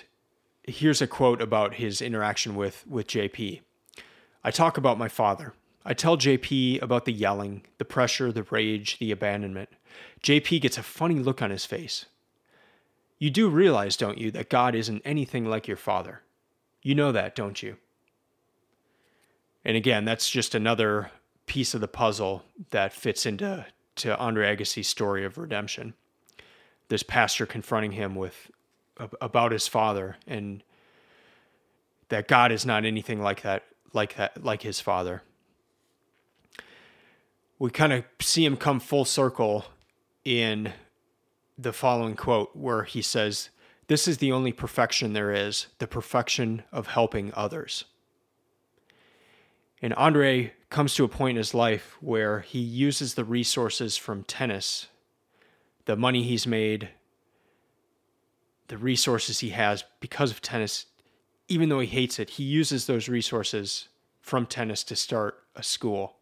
here's 0.64 1.00
a 1.00 1.06
quote 1.06 1.40
about 1.40 1.74
his 1.74 2.02
interaction 2.02 2.54
with 2.54 2.84
with 2.86 3.06
jp 3.06 3.62
i 4.44 4.50
talk 4.50 4.76
about 4.76 4.98
my 4.98 5.08
father. 5.08 5.54
I 5.82 5.94
tell 5.94 6.18
jp 6.18 6.82
about 6.82 7.06
the 7.06 7.12
yelling 7.12 7.62
the 7.78 7.86
pressure 7.86 8.30
the 8.30 8.42
rage 8.42 8.98
the 8.98 9.10
abandonment. 9.10 9.70
Jp 10.22 10.60
gets 10.60 10.76
a 10.76 10.82
funny 10.82 11.20
look 11.20 11.40
on 11.40 11.50
his 11.50 11.64
face. 11.64 12.04
You 13.18 13.30
do 13.30 13.48
realize, 13.48 13.96
don't 13.96 14.18
you, 14.18 14.30
that 14.32 14.50
God 14.50 14.74
isn't 14.74 15.02
anything 15.04 15.46
like 15.46 15.66
your 15.66 15.76
father? 15.76 16.20
You 16.82 16.94
know 16.94 17.12
that, 17.12 17.34
don't 17.34 17.62
you? 17.62 17.76
And 19.64 19.76
again, 19.76 20.04
that's 20.04 20.30
just 20.30 20.54
another 20.54 21.10
piece 21.50 21.74
of 21.74 21.80
the 21.80 21.88
puzzle 21.88 22.44
that 22.70 22.92
fits 22.92 23.26
into 23.26 23.66
to 23.96 24.16
Andre 24.18 24.54
Agassi's 24.54 24.86
story 24.86 25.24
of 25.24 25.36
redemption. 25.36 25.94
This 26.86 27.02
pastor 27.02 27.44
confronting 27.44 27.90
him 27.90 28.14
with 28.14 28.52
about 29.20 29.50
his 29.50 29.66
father 29.66 30.16
and 30.28 30.62
that 32.08 32.28
God 32.28 32.52
is 32.52 32.64
not 32.64 32.84
anything 32.84 33.20
like 33.20 33.42
that 33.42 33.64
like 33.92 34.14
that 34.14 34.44
like 34.44 34.62
his 34.62 34.78
father. 34.78 35.22
We 37.58 37.70
kind 37.70 37.94
of 37.94 38.04
see 38.20 38.44
him 38.44 38.56
come 38.56 38.78
full 38.78 39.04
circle 39.04 39.64
in 40.24 40.72
the 41.58 41.72
following 41.72 42.14
quote 42.14 42.54
where 42.54 42.84
he 42.84 43.02
says, 43.02 43.50
This 43.88 44.06
is 44.06 44.18
the 44.18 44.30
only 44.30 44.52
perfection 44.52 45.14
there 45.14 45.32
is, 45.32 45.66
the 45.80 45.88
perfection 45.88 46.62
of 46.70 46.86
helping 46.86 47.32
others. 47.34 47.86
And 49.82 49.92
Andre 49.94 50.52
comes 50.70 50.94
to 50.94 51.04
a 51.04 51.08
point 51.08 51.32
in 51.32 51.36
his 51.36 51.52
life 51.52 51.96
where 52.00 52.40
he 52.40 52.60
uses 52.60 53.14
the 53.14 53.24
resources 53.24 53.96
from 53.96 54.22
tennis, 54.22 54.86
the 55.84 55.96
money 55.96 56.22
he's 56.22 56.46
made, 56.46 56.88
the 58.68 58.78
resources 58.78 59.40
he 59.40 59.50
has 59.50 59.84
because 59.98 60.30
of 60.30 60.40
tennis, 60.40 60.86
even 61.48 61.68
though 61.68 61.80
he 61.80 61.88
hates 61.88 62.20
it, 62.20 62.30
he 62.30 62.44
uses 62.44 62.86
those 62.86 63.08
resources 63.08 63.88
from 64.20 64.46
tennis 64.46 64.84
to 64.84 64.94
start 64.94 65.42
a 65.56 65.62
school. 65.62 66.16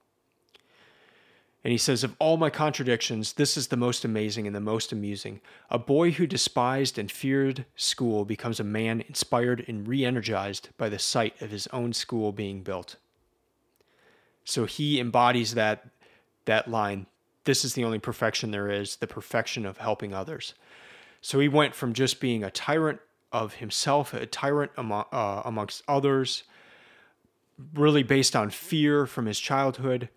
And 1.62 1.72
he 1.72 1.78
says, 1.78 2.02
Of 2.02 2.16
all 2.18 2.38
my 2.38 2.48
contradictions, 2.48 3.34
this 3.34 3.56
is 3.58 3.66
the 3.66 3.76
most 3.76 4.02
amazing 4.02 4.46
and 4.46 4.56
the 4.56 4.60
most 4.60 4.92
amusing. 4.92 5.42
A 5.68 5.78
boy 5.78 6.12
who 6.12 6.26
despised 6.26 6.98
and 6.98 7.12
feared 7.12 7.66
school 7.76 8.24
becomes 8.24 8.58
a 8.58 8.64
man 8.64 9.02
inspired 9.06 9.64
and 9.68 9.86
re 9.86 10.04
energized 10.04 10.70
by 10.78 10.88
the 10.88 10.98
sight 10.98 11.40
of 11.42 11.50
his 11.50 11.66
own 11.66 11.92
school 11.92 12.32
being 12.32 12.62
built. 12.62 12.96
So 14.48 14.64
he 14.64 14.98
embodies 14.98 15.52
that, 15.54 15.84
that 16.46 16.68
line 16.68 17.04
this 17.44 17.64
is 17.64 17.74
the 17.74 17.84
only 17.84 17.98
perfection 17.98 18.50
there 18.50 18.70
is, 18.70 18.96
the 18.96 19.06
perfection 19.06 19.64
of 19.64 19.78
helping 19.78 20.12
others. 20.12 20.52
So 21.22 21.38
he 21.40 21.48
went 21.48 21.74
from 21.74 21.94
just 21.94 22.20
being 22.20 22.44
a 22.44 22.50
tyrant 22.50 23.00
of 23.32 23.54
himself, 23.54 24.12
a 24.12 24.26
tyrant 24.26 24.72
among, 24.76 25.04
uh, 25.12 25.42
amongst 25.46 25.82
others, 25.88 26.44
really 27.74 28.02
based 28.02 28.36
on 28.36 28.50
fear 28.50 29.06
from 29.06 29.24
his 29.24 29.40
childhood 29.40 30.10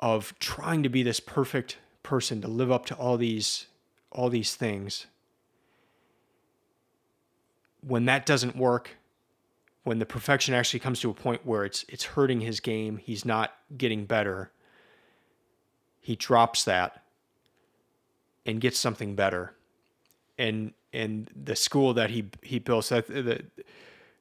of 0.00 0.36
trying 0.40 0.82
to 0.82 0.88
be 0.88 1.04
this 1.04 1.20
perfect 1.20 1.78
person 2.02 2.40
to 2.42 2.48
live 2.48 2.70
up 2.70 2.86
to 2.86 2.94
all 2.96 3.16
these 3.16 3.66
all 4.10 4.28
these 4.28 4.56
things 4.56 5.06
when 7.80 8.06
that 8.06 8.26
doesn't 8.26 8.56
work 8.56 8.96
when 9.84 9.98
the 9.98 10.06
perfection 10.06 10.54
actually 10.54 10.80
comes 10.80 11.00
to 11.00 11.10
a 11.10 11.14
point 11.14 11.44
where 11.44 11.64
it's 11.64 11.84
it's 11.88 12.04
hurting 12.04 12.40
his 12.40 12.60
game 12.60 12.96
he's 12.96 13.24
not 13.24 13.54
getting 13.76 14.04
better 14.04 14.50
he 16.00 16.16
drops 16.16 16.64
that 16.64 17.02
and 18.46 18.60
gets 18.60 18.78
something 18.78 19.14
better 19.14 19.54
and 20.38 20.72
and 20.92 21.30
the 21.34 21.56
school 21.56 21.94
that 21.94 22.10
he 22.10 22.24
he 22.42 22.58
built 22.58 22.88
that, 22.88 23.06
that 23.06 23.44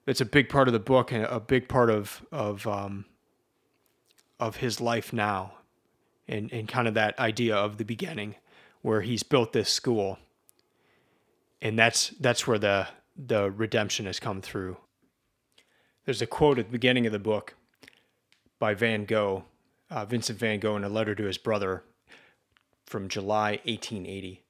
that's 0.05 0.21
a 0.21 0.25
big 0.25 0.49
part 0.49 0.67
of 0.67 0.73
the 0.73 0.79
book 0.79 1.11
and 1.11 1.25
a 1.25 1.39
big 1.39 1.67
part 1.67 1.89
of 1.89 2.25
of 2.31 2.65
um, 2.67 3.05
of 4.39 4.57
his 4.57 4.79
life 4.79 5.13
now 5.13 5.53
and, 6.27 6.51
and 6.53 6.67
kind 6.67 6.87
of 6.87 6.93
that 6.93 7.17
idea 7.19 7.55
of 7.55 7.77
the 7.77 7.83
beginning 7.83 8.35
where 8.81 9.01
he's 9.01 9.23
built 9.23 9.53
this 9.53 9.69
school. 9.69 10.17
And 11.61 11.77
that's 11.77 12.09
that's 12.19 12.47
where 12.47 12.57
the 12.57 12.87
the 13.17 13.51
redemption 13.51 14.05
has 14.05 14.19
come 14.19 14.41
through. 14.41 14.77
There's 16.09 16.23
a 16.23 16.25
quote 16.25 16.57
at 16.57 16.65
the 16.65 16.71
beginning 16.71 17.05
of 17.05 17.11
the 17.11 17.19
book 17.19 17.53
by 18.57 18.73
Van 18.73 19.05
Gogh, 19.05 19.43
uh, 19.91 20.05
Vincent 20.05 20.39
Van 20.39 20.59
Gogh, 20.59 20.75
in 20.75 20.83
a 20.83 20.89
letter 20.89 21.13
to 21.13 21.25
his 21.25 21.37
brother 21.37 21.83
from 22.87 23.09
July 23.09 23.59
1880. 23.65 24.43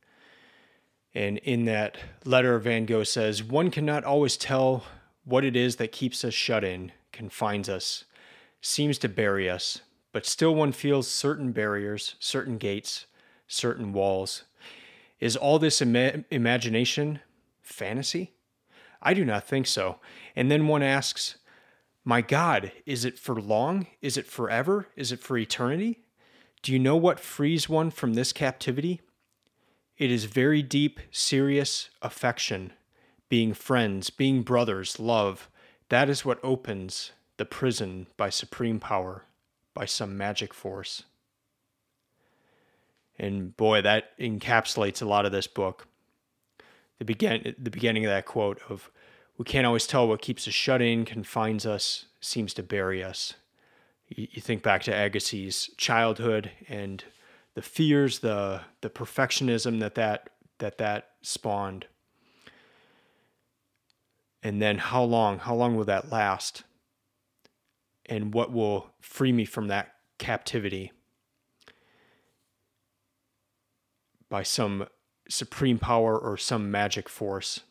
And 1.14 1.38
in 1.40 1.66
that 1.66 1.98
letter, 2.24 2.58
Van 2.60 2.86
Gogh 2.86 3.04
says, 3.04 3.44
One 3.44 3.72
cannot 3.72 4.06
always 4.06 4.38
tell 4.38 4.86
what 5.26 5.44
it 5.44 5.58
is 5.58 5.76
that 5.76 5.92
keeps 5.92 6.24
us 6.24 6.34
shut 6.34 6.64
in, 6.64 6.94
confines 7.12 7.68
us, 7.68 8.06
seems 8.62 8.98
to 9.00 9.10
bury 9.10 9.50
us, 9.50 9.82
but 10.14 10.26
still 10.26 10.56
one 10.56 10.72
feels 10.72 11.10
certain 11.10 11.52
barriers, 11.52 12.16
certain 12.20 12.58
gates, 12.58 13.06
certain 13.50 13.92
walls. 13.92 14.44
Is 15.20 15.36
all 15.36 15.60
this 15.60 15.82
Im- 15.82 16.24
imagination 16.32 17.20
fantasy? 17.62 18.32
I 19.02 19.14
do 19.14 19.26
not 19.26 19.46
think 19.46 19.68
so. 19.68 19.98
And 20.38 20.50
then 20.50 20.68
one 20.68 20.84
asks, 20.84 21.36
My 22.10 22.22
God, 22.22 22.72
is 22.88 23.06
it 23.06 23.20
for 23.20 23.40
long? 23.40 23.86
Is 24.02 24.18
it 24.18 24.26
forever? 24.26 24.88
Is 24.96 25.12
it 25.12 25.20
for 25.20 25.38
eternity? 25.38 26.00
Do 26.64 26.74
you 26.74 26.80
know 26.80 26.96
what 26.96 27.20
frees 27.20 27.70
one 27.70 27.92
from 27.92 28.16
this 28.16 28.34
captivity? 28.34 29.02
It 29.96 30.10
is 30.10 30.26
very 30.26 30.64
deep, 30.64 31.00
serious 31.12 31.92
affection, 32.02 32.74
being 33.30 33.54
friends, 33.54 34.10
being 34.10 34.42
brothers, 34.42 35.00
love. 35.00 35.52
That 35.90 36.10
is 36.10 36.26
what 36.26 36.44
opens 36.44 37.12
the 37.38 37.46
prison 37.46 38.08
by 38.18 38.32
supreme 38.32 38.80
power 38.80 39.26
by 39.76 39.86
some 39.86 40.18
magic 40.18 40.52
force. 40.52 41.04
And 43.20 43.56
boy, 43.56 43.84
that 43.84 44.18
encapsulates 44.18 45.04
a 45.04 45.06
lot 45.06 45.28
of 45.28 45.32
this 45.32 45.46
book. 45.46 45.88
The 46.98 47.06
begin 47.06 47.54
the 47.60 47.70
beginning 47.70 48.04
of 48.04 48.10
that 48.10 48.26
quote 48.26 48.60
of 48.68 48.90
we 49.40 49.46
can't 49.46 49.66
always 49.66 49.88
tell 49.88 50.06
what 50.06 50.22
keeps 50.22 50.48
us 50.50 50.54
shut 50.54 50.82
in, 50.82 51.06
confines 51.06 51.66
us, 51.66 52.08
seems 52.20 52.54
to 52.54 52.62
bury 52.62 53.02
us. 53.02 53.36
You, 54.10 54.42
think 54.42 54.64
back 54.64 54.84
to 54.84 54.92
Agassi's 54.92 55.70
childhood 55.78 56.52
and 56.68 57.04
the 57.54 57.62
fears, 57.62 58.20
the 58.20 58.62
the 58.82 58.90
perfectionism 58.90 59.80
that 59.80 59.96
that 59.96 60.30
that, 60.58 60.78
that 60.80 61.12
spawned. 61.22 61.86
And 64.44 64.62
then 64.62 64.78
how 64.78 65.04
long? 65.04 65.40
How 65.40 65.56
long 65.56 65.76
will 65.76 65.86
that 65.86 66.12
last? 66.12 66.64
And 68.08 68.34
what 68.34 68.52
will 68.52 68.90
free 69.00 69.32
me 69.32 69.46
from 69.46 69.68
that 69.68 69.94
captivity? 70.18 70.92
By 74.28 74.44
some 74.44 74.88
supreme 75.30 75.78
power 75.78 76.18
or 76.18 76.36
some 76.36 76.72
magic 76.72 77.08
force. 77.08 77.62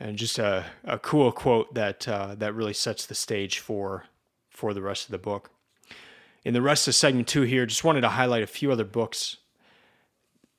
And 0.00 0.16
just 0.16 0.38
a, 0.38 0.64
a 0.84 0.98
cool 0.98 1.32
quote 1.32 1.74
that 1.74 2.06
uh, 2.06 2.34
that 2.36 2.54
really 2.54 2.72
sets 2.72 3.06
the 3.06 3.14
stage 3.14 3.58
for 3.58 4.04
for 4.48 4.72
the 4.72 4.82
rest 4.82 5.06
of 5.06 5.10
the 5.10 5.18
book. 5.18 5.50
In 6.44 6.54
the 6.54 6.62
rest 6.62 6.86
of 6.86 6.94
segment 6.94 7.28
two 7.28 7.42
here, 7.42 7.66
just 7.66 7.84
wanted 7.84 8.02
to 8.02 8.10
highlight 8.10 8.42
a 8.42 8.46
few 8.46 8.70
other 8.70 8.84
books 8.84 9.38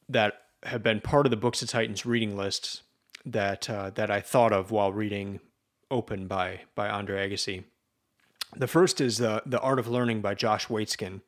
that 0.10 0.41
have 0.63 0.84
been 0.84 1.00
part 1.00 1.25
of 1.25 1.29
the 1.29 1.38
Books 1.38 1.62
of 1.62 1.69
Titans 1.69 2.05
reading 2.05 2.36
lists 2.36 2.84
that 3.25 3.69
uh, 3.69 3.91
that 3.91 4.12
I 4.12 4.22
thought 4.22 4.51
of 4.51 4.72
while 4.72 4.91
reading 4.91 5.39
Open 5.91 6.27
by 6.27 6.62
by 6.75 6.89
Andre 6.89 7.29
Agassi. 7.29 7.63
The 8.55 8.67
first 8.67 9.00
is 9.00 9.17
the 9.17 9.41
the 9.46 9.60
Art 9.60 9.79
of 9.79 9.88
Learning 9.88 10.22
by 10.22 10.36
Josh 10.36 10.67
Waitzkin. 10.67 11.22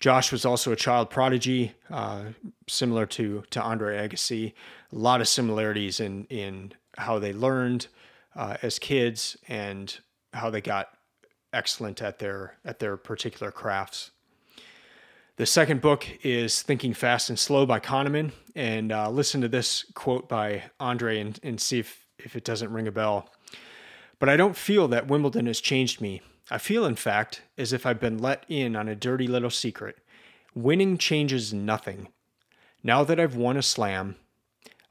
Josh 0.00 0.30
was 0.30 0.44
also 0.44 0.70
a 0.70 0.76
child 0.76 1.10
prodigy, 1.10 1.72
uh, 1.90 2.24
similar 2.68 3.06
to 3.06 3.44
to 3.50 3.62
Andre 3.62 4.06
Agassi. 4.06 4.52
A 4.92 4.96
lot 4.96 5.20
of 5.20 5.28
similarities 5.28 6.00
in 6.00 6.24
in 6.26 6.72
how 6.98 7.18
they 7.18 7.32
learned 7.32 7.88
uh, 8.36 8.56
as 8.62 8.78
kids 8.78 9.36
and 9.48 9.98
how 10.32 10.50
they 10.50 10.60
got 10.60 10.90
excellent 11.52 12.02
at 12.02 12.18
their 12.18 12.58
at 12.64 12.78
their 12.78 12.96
particular 12.96 13.50
crafts. 13.50 14.10
The 15.36 15.46
second 15.46 15.80
book 15.80 16.04
is 16.24 16.62
Thinking 16.62 16.92
Fast 16.92 17.30
and 17.30 17.38
Slow 17.38 17.64
by 17.64 17.78
Kahneman. 17.78 18.32
And 18.56 18.90
uh, 18.90 19.08
listen 19.08 19.40
to 19.42 19.48
this 19.48 19.84
quote 19.94 20.28
by 20.28 20.64
Andre 20.80 21.20
and, 21.20 21.38
and 21.44 21.60
see 21.60 21.78
if, 21.78 22.06
if 22.18 22.34
it 22.34 22.42
doesn't 22.42 22.72
ring 22.72 22.88
a 22.88 22.92
bell. 22.92 23.30
But 24.18 24.28
I 24.28 24.36
don't 24.36 24.56
feel 24.56 24.88
that 24.88 25.06
Wimbledon 25.06 25.46
has 25.46 25.60
changed 25.60 26.00
me. 26.00 26.22
I 26.50 26.58
feel, 26.58 26.84
in 26.84 26.96
fact, 26.96 27.42
as 27.56 27.72
if 27.72 27.86
I've 27.86 28.00
been 28.00 28.18
let 28.18 28.44
in 28.48 28.74
on 28.74 28.88
a 28.88 28.96
dirty 28.96 29.28
little 29.28 29.48
secret. 29.50 29.98
Winning 30.56 30.98
changes 30.98 31.54
nothing. 31.54 32.08
Now 32.82 33.04
that 33.04 33.20
I've 33.20 33.36
won 33.36 33.56
a 33.56 33.62
slam, 33.62 34.16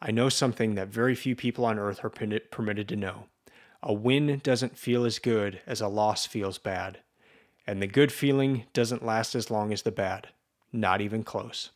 I 0.01 0.11
know 0.11 0.29
something 0.29 0.75
that 0.75 0.89
very 0.89 1.15
few 1.15 1.35
people 1.35 1.65
on 1.65 1.79
earth 1.79 2.03
are 2.03 2.09
permitted 2.09 2.87
to 2.89 2.95
know. 2.95 3.25
A 3.81 3.93
win 3.93 4.39
doesn't 4.43 4.77
feel 4.77 5.05
as 5.05 5.19
good 5.19 5.61
as 5.65 5.81
a 5.81 5.87
loss 5.87 6.25
feels 6.25 6.57
bad. 6.57 6.99
And 7.65 7.81
the 7.81 7.87
good 7.87 8.11
feeling 8.11 8.65
doesn't 8.73 9.05
last 9.05 9.35
as 9.35 9.51
long 9.51 9.73
as 9.73 9.81
the 9.81 9.91
bad. 9.91 10.29
Not 10.71 11.01
even 11.01 11.23
close. 11.23 11.71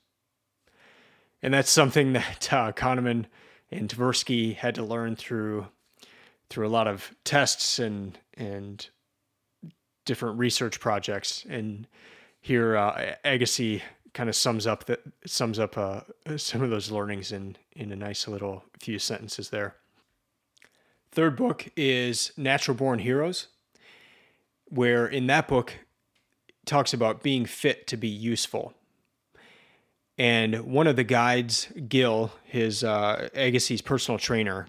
And 1.42 1.54
that's 1.54 1.70
something 1.70 2.14
that 2.14 2.52
uh, 2.54 2.72
Kahneman 2.72 3.26
and 3.72 3.90
Tversky 3.90 4.56
had 4.56 4.76
to 4.76 4.84
learn 4.84 5.16
through 5.16 5.68
through 6.50 6.68
a 6.68 6.70
lot 6.70 6.88
of 6.88 7.16
tests 7.24 7.80
and 7.80 8.18
and 8.36 8.88
different 10.06 10.38
research 10.38 10.80
projects. 10.80 11.46
And 11.48 11.88
here, 12.42 12.76
uh, 12.76 13.16
Agassi 13.24 13.82
kind 14.14 14.30
of 14.30 14.36
sums 14.36 14.68
up 14.68 14.86
that 14.86 15.02
sums 15.26 15.60
up 15.60 15.78
uh, 15.78 16.02
some 16.38 16.62
of 16.62 16.70
those 16.70 16.92
learnings 16.92 17.32
in 17.32 17.58
in 17.76 17.92
a 17.92 17.96
nice 17.96 18.28
little 18.28 18.64
few 18.80 19.00
sentences 19.00 19.50
there. 19.50 19.76
Third 21.12 21.36
book 21.36 21.68
is 21.76 22.32
Natural 22.38 22.76
Born 22.76 23.00
Heroes, 23.00 23.48
where 24.70 25.06
in 25.06 25.28
that 25.28 25.48
book 25.48 25.74
talks 26.66 26.94
about 26.94 27.22
being 27.22 27.46
fit 27.46 27.86
to 27.88 27.98
be 27.98 28.08
useful. 28.08 28.74
And 30.18 30.62
one 30.72 30.88
of 30.88 30.96
the 30.96 31.04
guides, 31.04 31.68
Gil, 31.88 32.32
his 32.44 32.84
uh, 32.84 33.30
Agassi's 33.34 33.82
personal 33.82 34.20
trainer, 34.20 34.68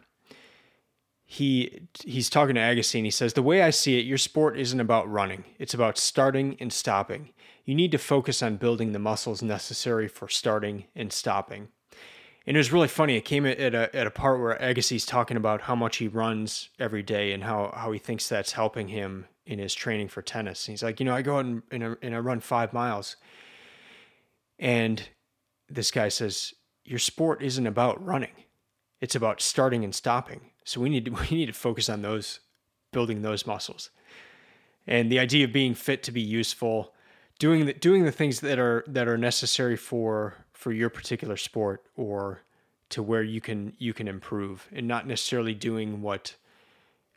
he 1.32 1.88
he's 2.04 2.28
talking 2.28 2.56
to 2.56 2.60
Agassi 2.60 2.96
and 2.96 3.06
he 3.06 3.10
says, 3.10 3.32
"The 3.32 3.42
way 3.42 3.62
I 3.62 3.70
see 3.70 3.98
it, 3.98 4.04
your 4.04 4.18
sport 4.18 4.58
isn't 4.58 4.80
about 4.80 5.10
running. 5.10 5.44
It's 5.58 5.72
about 5.72 5.96
starting 5.96 6.58
and 6.60 6.70
stopping. 6.70 7.30
You 7.64 7.74
need 7.74 7.90
to 7.92 7.98
focus 7.98 8.42
on 8.42 8.56
building 8.56 8.92
the 8.92 8.98
muscles 8.98 9.42
necessary 9.42 10.08
for 10.08 10.28
starting 10.28 10.84
and 10.94 11.10
stopping." 11.10 11.68
And 12.46 12.54
it 12.54 12.60
was 12.60 12.70
really 12.72 12.88
funny. 12.88 13.16
It 13.16 13.24
came 13.24 13.46
at 13.46 13.58
a 13.74 13.96
at 13.96 14.06
a 14.06 14.10
part 14.10 14.40
where 14.40 14.58
Agassi's 14.58 15.06
talking 15.06 15.38
about 15.38 15.62
how 15.62 15.74
much 15.74 15.96
he 15.96 16.06
runs 16.06 16.68
every 16.78 17.02
day 17.02 17.32
and 17.32 17.44
how 17.44 17.72
how 17.74 17.92
he 17.92 17.98
thinks 17.98 18.28
that's 18.28 18.52
helping 18.52 18.88
him 18.88 19.26
in 19.46 19.58
his 19.58 19.74
training 19.74 20.08
for 20.08 20.20
tennis. 20.20 20.68
And 20.68 20.74
he's 20.74 20.82
like, 20.82 21.00
you 21.00 21.06
know, 21.06 21.14
I 21.14 21.22
go 21.22 21.38
out 21.38 21.46
and, 21.46 21.62
and, 21.70 21.96
and 22.02 22.14
I 22.14 22.18
run 22.18 22.40
five 22.40 22.74
miles, 22.74 23.16
and 24.58 25.08
this 25.66 25.90
guy 25.90 26.10
says, 26.10 26.52
Your 26.84 26.98
sport 26.98 27.42
isn't 27.42 27.66
about 27.66 28.04
running. 28.04 28.36
It's 29.00 29.14
about 29.14 29.40
starting 29.40 29.82
and 29.82 29.94
stopping. 29.94 30.51
So 30.64 30.80
we 30.80 30.88
need 30.88 31.06
to, 31.06 31.10
we 31.30 31.36
need 31.36 31.46
to 31.46 31.52
focus 31.52 31.88
on 31.88 32.02
those, 32.02 32.40
building 32.92 33.22
those 33.22 33.46
muscles. 33.46 33.90
And 34.86 35.10
the 35.10 35.18
idea 35.18 35.44
of 35.44 35.52
being 35.52 35.74
fit 35.74 36.02
to 36.04 36.12
be 36.12 36.20
useful, 36.20 36.92
doing 37.38 37.66
the, 37.66 37.72
doing 37.72 38.04
the 38.04 38.12
things 38.12 38.40
that 38.40 38.58
are 38.58 38.84
that 38.88 39.06
are 39.06 39.16
necessary 39.16 39.76
for 39.76 40.34
for 40.52 40.72
your 40.72 40.90
particular 40.90 41.36
sport 41.36 41.84
or 41.96 42.42
to 42.90 43.02
where 43.02 43.22
you 43.22 43.40
can 43.40 43.74
you 43.78 43.92
can 43.92 44.08
improve 44.08 44.68
and 44.72 44.86
not 44.86 45.06
necessarily 45.06 45.54
doing 45.54 46.02
what 46.02 46.34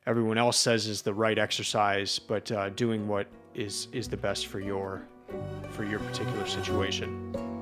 everyone 0.06 0.38
else 0.38 0.58
says 0.58 0.88
is 0.88 1.02
the 1.02 1.14
right 1.14 1.38
exercise, 1.38 2.20
but 2.20 2.52
uh, 2.52 2.70
doing 2.70 3.08
what 3.08 3.28
is 3.54 3.88
is 3.92 4.08
the 4.08 4.18
best 4.18 4.48
for 4.48 4.60
your 4.60 5.08
for 5.72 5.84
your 5.84 6.00
particular 6.00 6.46
situation. 6.46 7.55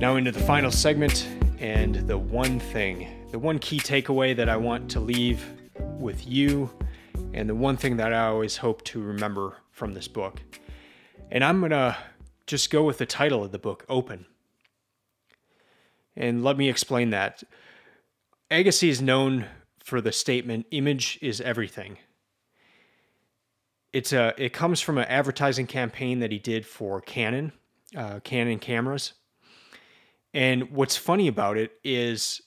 Now, 0.00 0.16
into 0.16 0.32
the 0.32 0.40
final 0.40 0.70
segment 0.70 1.26
and 1.60 1.94
the 1.94 2.18
one 2.18 2.58
thing, 2.58 3.08
the 3.30 3.38
one 3.38 3.58
key 3.58 3.78
takeaway 3.78 4.36
that 4.36 4.48
I 4.48 4.56
want 4.56 4.90
to 4.90 5.00
leave 5.00 5.42
with 5.98 6.26
you, 6.26 6.68
and 7.32 7.48
the 7.48 7.54
one 7.54 7.76
thing 7.76 7.96
that 7.96 8.12
I 8.12 8.26
always 8.26 8.56
hope 8.56 8.84
to 8.84 9.00
remember 9.00 9.56
from 9.70 9.94
this 9.94 10.08
book. 10.08 10.42
And 11.30 11.42
I'm 11.42 11.60
going 11.60 11.70
to 11.70 11.96
just 12.46 12.70
go 12.70 12.82
with 12.82 12.98
the 12.98 13.06
title 13.06 13.44
of 13.44 13.52
the 13.52 13.58
book, 13.58 13.86
Open. 13.88 14.26
And 16.16 16.44
let 16.44 16.58
me 16.58 16.68
explain 16.68 17.10
that. 17.10 17.44
Agassi 18.50 18.88
is 18.88 19.00
known 19.00 19.46
for 19.82 20.00
the 20.00 20.12
statement, 20.12 20.66
image 20.70 21.18
is 21.22 21.40
everything. 21.40 21.98
It's 23.92 24.12
a, 24.12 24.34
it 24.36 24.52
comes 24.52 24.80
from 24.80 24.98
an 24.98 25.04
advertising 25.04 25.68
campaign 25.68 26.18
that 26.18 26.32
he 26.32 26.38
did 26.38 26.66
for 26.66 27.00
Canon, 27.00 27.52
uh, 27.96 28.20
Canon 28.20 28.58
cameras 28.58 29.14
and 30.34 30.72
what's 30.72 30.96
funny 30.96 31.28
about 31.28 31.56
it 31.56 31.72
is 31.84 32.42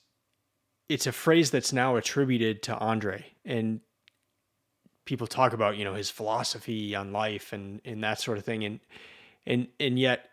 it's 0.89 1.07
a 1.07 1.11
phrase 1.11 1.51
that's 1.51 1.71
now 1.71 1.95
attributed 1.95 2.61
to 2.63 2.77
Andre. 2.77 3.25
And 3.45 3.79
people 5.05 5.25
talk 5.25 5.53
about, 5.53 5.77
you 5.77 5.85
know, 5.85 5.93
his 5.93 6.09
philosophy 6.09 6.93
on 6.95 7.13
life 7.13 7.53
and, 7.53 7.81
and 7.85 8.03
that 8.03 8.19
sort 8.19 8.37
of 8.37 8.45
thing. 8.45 8.63
And 8.65 8.79
and 9.45 9.67
and 9.79 9.97
yet 9.97 10.29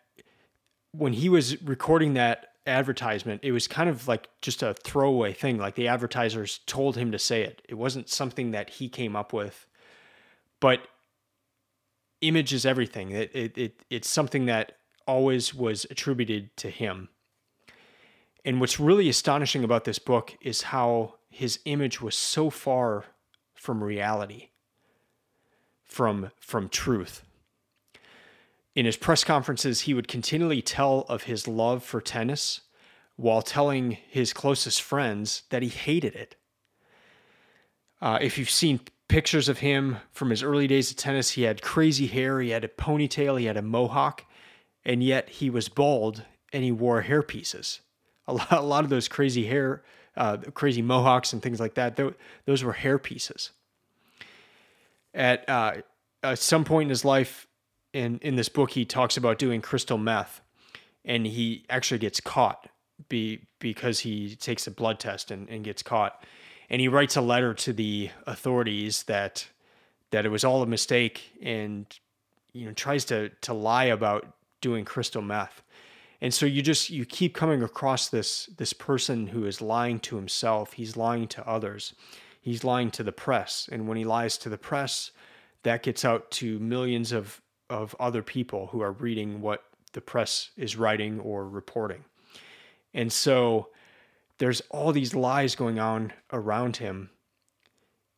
when 0.91 1.13
he 1.13 1.29
was 1.29 1.63
recording 1.63 2.15
that 2.15 2.49
advertisement, 2.67 3.41
it 3.45 3.53
was 3.53 3.69
kind 3.69 3.89
of 3.89 4.09
like 4.09 4.29
just 4.43 4.63
a 4.63 4.75
throwaway 4.75 5.33
thing. 5.33 5.59
Like 5.59 5.77
the 5.77 5.89
advertisers 5.89 6.61
told 6.67 6.97
him 6.97 7.13
to 7.13 7.19
say 7.19 7.43
it. 7.43 7.63
It 7.69 7.75
wasn't 7.75 8.09
something 8.09 8.51
that 8.51 8.69
he 8.71 8.89
came 8.89 9.15
up 9.15 9.33
with. 9.33 9.67
But 10.61 10.89
image 12.21 12.53
is 12.53 12.67
everything. 12.67 13.11
It, 13.11 13.31
it, 13.35 13.59
it 13.59 13.85
it's 13.91 14.09
something 14.09 14.47
that 14.47 14.73
always 15.07 15.55
was 15.55 15.87
attributed 15.91 16.57
to 16.57 16.71
him. 16.71 17.11
And 18.45 18.61
what's 18.61 18.79
really 18.79 19.09
astonishing 19.09 19.65
about 19.65 19.85
this 19.85 19.99
book 19.99 20.37
is 20.43 20.63
how 20.63 21.15
his 21.31 21.61
image 21.65 22.01
was 22.03 22.15
so 22.15 22.51
far 22.51 23.07
from 23.55 23.83
reality, 23.83 24.51
from, 25.83 26.31
from 26.39 26.69
truth. 26.69 27.23
In 28.75 28.85
his 28.85 28.97
press 28.97 29.25
conferences, 29.25 29.83
he 29.83 29.95
would 29.95 30.09
continually 30.09 30.61
tell 30.61 31.07
of 31.09 31.23
his 31.23 31.49
love 31.49 31.83
for 31.83 32.01
tennis 32.01 32.61
while 33.17 33.41
telling 33.41 33.93
his 33.93 34.33
closest 34.33 34.83
friends 34.83 35.45
that 35.51 35.63
he 35.63 35.69
hated 35.69 36.15
it. 36.15 36.37
Uh, 38.03 38.19
if 38.21 38.37
you've 38.37 38.51
seen 38.51 38.81
pictures 39.09 39.49
of 39.49 39.59
him 39.59 39.99
from 40.11 40.31
his 40.31 40.43
early 40.43 40.67
days 40.67 40.91
of 40.91 40.97
tennis, 40.97 41.31
he 41.31 41.43
had 41.43 41.63
crazy 41.63 42.09
hair, 42.09 42.41
he 42.41 42.51
had 42.51 42.65
a 42.65 42.69
ponytail, 42.69 43.39
he 43.39 43.47
had 43.47 43.57
a 43.57 43.63
mohawk, 43.63 44.25
and 44.85 45.03
yet 45.03 45.29
he 45.31 45.49
was 45.49 45.69
bald 45.69 46.25
and 46.53 46.65
he 46.65 46.73
wore 46.73 47.03
hair 47.03 47.23
pieces 47.23 47.81
a 48.27 48.35
lot, 48.35 48.53
a 48.53 48.61
lot 48.61 48.85
of 48.85 48.91
those 48.91 49.09
crazy 49.09 49.47
hair, 49.47 49.83
uh, 50.17 50.39
crazy 50.55 50.83
mohawks 50.83 51.33
and 51.33 51.43
things 51.43 51.61
like 51.61 51.75
that. 51.75 51.99
Those 52.47 52.65
were 52.65 52.73
hair 52.73 52.99
pieces. 52.99 53.51
At 55.13 55.49
uh, 55.49 55.75
at 56.23 56.39
some 56.39 56.65
point 56.65 56.87
in 56.87 56.91
his 56.91 57.05
life, 57.05 57.47
in 57.93 58.19
in 58.19 58.37
this 58.37 58.49
book, 58.49 58.73
he 58.73 58.85
talks 58.85 59.17
about 59.17 59.39
doing 59.39 59.61
crystal 59.61 59.99
meth, 59.99 60.41
and 61.05 61.27
he 61.27 61.65
actually 61.69 61.99
gets 61.99 62.21
caught 62.21 62.69
be 63.09 63.47
because 63.59 64.01
he 64.01 64.37
takes 64.37 64.67
a 64.67 64.71
blood 64.71 64.99
test 64.99 65.31
and, 65.31 65.49
and 65.49 65.65
gets 65.65 65.83
caught, 65.83 66.25
and 66.71 66.81
he 66.81 66.89
writes 66.89 67.17
a 67.17 67.21
letter 67.21 67.55
to 67.55 67.73
the 67.73 68.11
authorities 68.27 69.05
that 69.05 69.47
that 70.11 70.25
it 70.25 70.29
was 70.29 70.45
all 70.45 70.63
a 70.63 70.67
mistake 70.67 71.33
and 71.43 71.87
you 72.53 72.67
know 72.67 72.73
tries 72.73 73.05
to 73.05 73.31
to 73.41 73.53
lie 73.53 73.85
about 73.85 74.35
doing 74.61 74.85
crystal 74.85 75.23
meth. 75.23 75.63
And 76.25 76.33
so 76.33 76.47
you 76.47 76.63
just 76.63 76.89
you 76.89 77.05
keep 77.05 77.35
coming 77.35 77.63
across 77.63 78.09
this 78.09 78.47
this 78.57 78.73
person 78.73 79.27
who 79.27 79.45
is 79.45 79.61
lying 79.61 80.01
to 80.01 80.17
himself, 80.17 80.73
he's 80.73 80.97
lying 80.97 81.29
to 81.29 81.47
others. 81.47 81.93
He's 82.41 82.65
lying 82.65 82.91
to 82.93 83.03
the 83.03 83.13
press, 83.13 83.69
and 83.71 83.87
when 83.87 83.99
he 83.99 84.05
lies 84.07 84.39
to 84.39 84.49
the 84.49 84.57
press, 84.57 85.11
that 85.65 85.83
gets 85.83 86.03
out 86.03 86.31
to 86.31 86.59
millions 86.61 87.13
of 87.13 87.43
of 87.69 87.95
other 88.01 88.23
people 88.23 88.69
who 88.69 88.81
are 88.81 88.93
reading 88.93 89.43
what 89.43 89.65
the 89.93 90.01
press 90.01 90.51
is 90.57 90.79
writing 90.79 91.21
or 91.21 91.47
reporting. 91.47 92.05
And 92.95 93.13
so 93.13 93.69
there's 94.39 94.63
all 94.71 94.93
these 94.93 95.15
lies 95.15 95.55
going 95.55 95.79
on 95.79 96.15
around 96.33 96.79
him. 96.79 97.11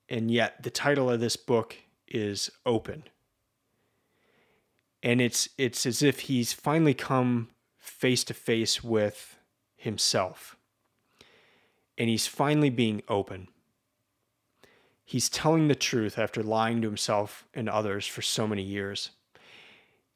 And 0.09 0.31
yet 0.31 0.63
the 0.63 0.71
title 0.71 1.11
of 1.11 1.19
this 1.19 1.35
book 1.35 1.75
is 2.07 2.53
Open. 2.65 3.03
And 5.03 5.21
it's 5.21 5.49
it's 5.59 5.85
as 5.87 6.05
if 6.05 6.21
he's 6.21 6.53
finally 6.53 6.95
come 6.95 7.49
face 7.87 8.25
to 8.25 8.35
face 8.35 8.83
with 8.83 9.39
himself. 9.77 10.57
And 11.97 12.09
he's 12.09 12.27
finally 12.27 12.71
being 12.71 13.03
open. 13.09 13.49
He's 15.05 15.29
telling 15.29 15.69
the 15.69 15.75
truth 15.75 16.19
after 16.19 16.43
lying 16.43 16.83
to 16.83 16.89
himself 16.89 17.47
and 17.55 17.69
others 17.69 18.07
for 18.07 18.23
so 18.23 18.47
many 18.47 18.63
years. 18.63 19.11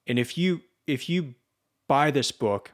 And 0.06 0.18
if 0.18 0.36
you 0.36 0.62
if 0.86 1.08
you 1.08 1.34
buy 1.86 2.10
this 2.10 2.32
book 2.32 2.72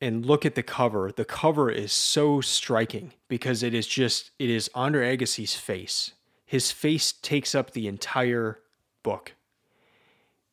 and 0.00 0.26
look 0.26 0.44
at 0.44 0.56
the 0.56 0.62
cover, 0.64 1.12
the 1.12 1.24
cover 1.24 1.70
is 1.70 1.92
so 1.92 2.40
striking 2.40 3.12
because 3.28 3.62
it 3.62 3.72
is 3.72 3.86
just 3.86 4.32
it 4.40 4.50
is 4.50 4.68
Andre 4.74 5.16
Agassi's 5.16 5.54
face. 5.54 6.12
His 6.44 6.72
face 6.72 7.12
takes 7.12 7.54
up 7.54 7.70
the 7.70 7.86
entire 7.86 8.58
book. 9.04 9.34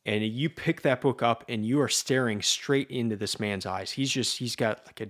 And 0.09 0.23
you 0.23 0.49
pick 0.49 0.81
that 0.81 1.01
book 1.01 1.21
up 1.21 1.43
and 1.47 1.63
you 1.63 1.79
are 1.81 1.87
staring 1.87 2.41
straight 2.41 2.89
into 2.89 3.15
this 3.15 3.39
man's 3.39 3.67
eyes. 3.67 3.91
He's 3.91 4.09
just 4.09 4.39
he's 4.39 4.55
got 4.55 4.83
like 4.87 5.01
a 5.01 5.09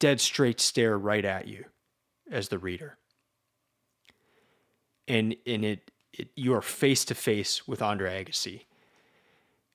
dead 0.00 0.18
straight 0.18 0.60
stare 0.60 0.96
right 0.96 1.26
at 1.26 1.46
you 1.46 1.66
as 2.30 2.48
the 2.48 2.58
reader. 2.58 2.96
And 5.06 5.36
and 5.46 5.62
it, 5.62 5.90
it 6.14 6.28
you 6.36 6.54
are 6.54 6.62
face 6.62 7.04
to 7.04 7.14
face 7.14 7.68
with 7.68 7.82
Andre 7.82 8.24
Agassi. 8.24 8.62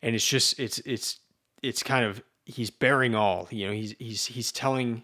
And 0.02 0.16
it's 0.16 0.28
just 0.28 0.60
it's 0.60 0.80
it's 0.80 1.20
it's 1.62 1.84
kind 1.84 2.04
of 2.04 2.24
he's 2.48 2.72
bearing 2.72 3.14
all 3.14 3.48
you 3.52 3.68
know 3.68 3.74
he's 3.74 3.94
he's 4.00 4.26
he's 4.26 4.52
telling 4.52 5.04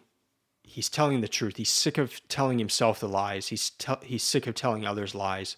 he's 0.63 0.89
telling 0.89 1.21
the 1.21 1.27
truth. 1.27 1.57
He's 1.57 1.71
sick 1.71 1.99
of 1.99 2.27
telling 2.29 2.57
himself 2.57 2.99
the 2.99 3.07
lies. 3.07 3.49
He's 3.49 3.69
te- 3.69 3.93
he's 4.01 4.23
sick 4.23 4.47
of 4.47 4.55
telling 4.55 4.87
others 4.87 5.13
lies. 5.13 5.55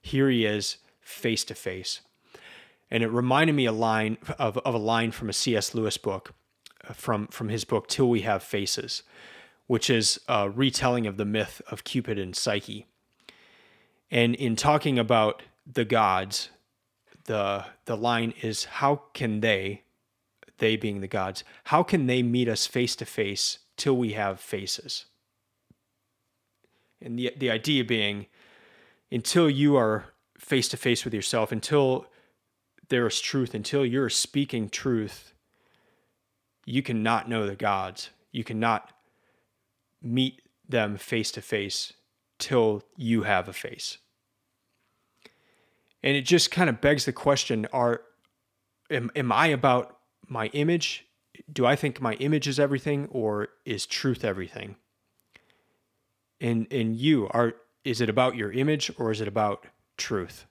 Here 0.00 0.28
he 0.28 0.44
is 0.44 0.78
face 1.00 1.44
to 1.44 1.54
face 1.54 2.00
and 2.92 3.02
it 3.02 3.08
reminded 3.08 3.54
me 3.54 3.64
a 3.64 3.72
line 3.72 4.18
of, 4.38 4.58
of 4.58 4.74
a 4.74 4.78
line 4.78 5.10
from 5.10 5.28
a 5.28 5.32
cs 5.32 5.74
lewis 5.74 5.96
book 5.96 6.34
uh, 6.88 6.92
from 6.92 7.26
from 7.28 7.48
his 7.48 7.64
book 7.64 7.88
till 7.88 8.08
we 8.08 8.20
have 8.20 8.42
faces 8.42 9.02
which 9.66 9.88
is 9.88 10.20
a 10.28 10.50
retelling 10.50 11.06
of 11.06 11.16
the 11.16 11.24
myth 11.24 11.62
of 11.70 11.82
cupid 11.82 12.18
and 12.18 12.36
psyche. 12.36 12.86
And 14.10 14.34
in 14.34 14.54
talking 14.54 14.98
about 14.98 15.42
the 15.66 15.86
gods 15.86 16.50
the 17.24 17.64
the 17.86 17.96
line 17.96 18.34
is 18.42 18.64
how 18.64 19.02
can 19.14 19.40
they 19.40 19.82
they 20.58 20.76
being 20.76 21.00
the 21.00 21.08
gods 21.08 21.42
how 21.64 21.82
can 21.82 22.06
they 22.06 22.22
meet 22.22 22.48
us 22.48 22.66
face 22.66 22.94
to 22.96 23.06
face 23.06 23.60
till 23.78 23.96
we 23.96 24.12
have 24.12 24.40
faces? 24.40 25.06
And 27.00 27.18
the 27.18 27.32
the 27.36 27.50
idea 27.50 27.84
being 27.84 28.26
until 29.10 29.48
you 29.48 29.76
are 29.76 30.06
face 30.36 30.68
to 30.68 30.76
face 30.76 31.04
with 31.04 31.14
yourself 31.14 31.52
until 31.52 32.06
there 32.92 33.06
is 33.06 33.20
truth. 33.20 33.54
Until 33.54 33.84
you're 33.84 34.10
speaking 34.10 34.68
truth 34.68 35.32
you 36.64 36.82
cannot 36.82 37.28
know 37.28 37.46
the 37.46 37.56
gods. 37.56 38.10
You 38.30 38.44
cannot 38.44 38.92
meet 40.00 40.42
them 40.68 40.96
face 40.96 41.32
to 41.32 41.42
face 41.42 41.92
till 42.38 42.82
you 42.96 43.22
have 43.22 43.48
a 43.48 43.52
face. 43.52 43.98
And 46.02 46.16
it 46.16 46.22
just 46.22 46.50
kind 46.50 46.68
of 46.68 46.80
begs 46.80 47.04
the 47.04 47.12
question 47.12 47.66
are 47.72 48.02
am, 48.90 49.10
am 49.14 49.32
i 49.32 49.46
about 49.48 49.96
my 50.28 50.46
image? 50.48 51.06
Do 51.52 51.66
i 51.66 51.76
think 51.76 52.00
my 52.00 52.14
image 52.14 52.46
is 52.46 52.60
everything 52.60 53.08
or 53.10 53.48
is 53.64 53.86
truth 53.86 54.24
everything? 54.24 54.76
And 56.40 56.66
and 56.70 56.96
you 56.96 57.28
are 57.30 57.54
is 57.84 58.00
it 58.00 58.08
about 58.08 58.36
your 58.36 58.52
image 58.52 58.90
or 58.98 59.10
is 59.10 59.20
it 59.20 59.28
about 59.28 59.66
truth 59.96 60.46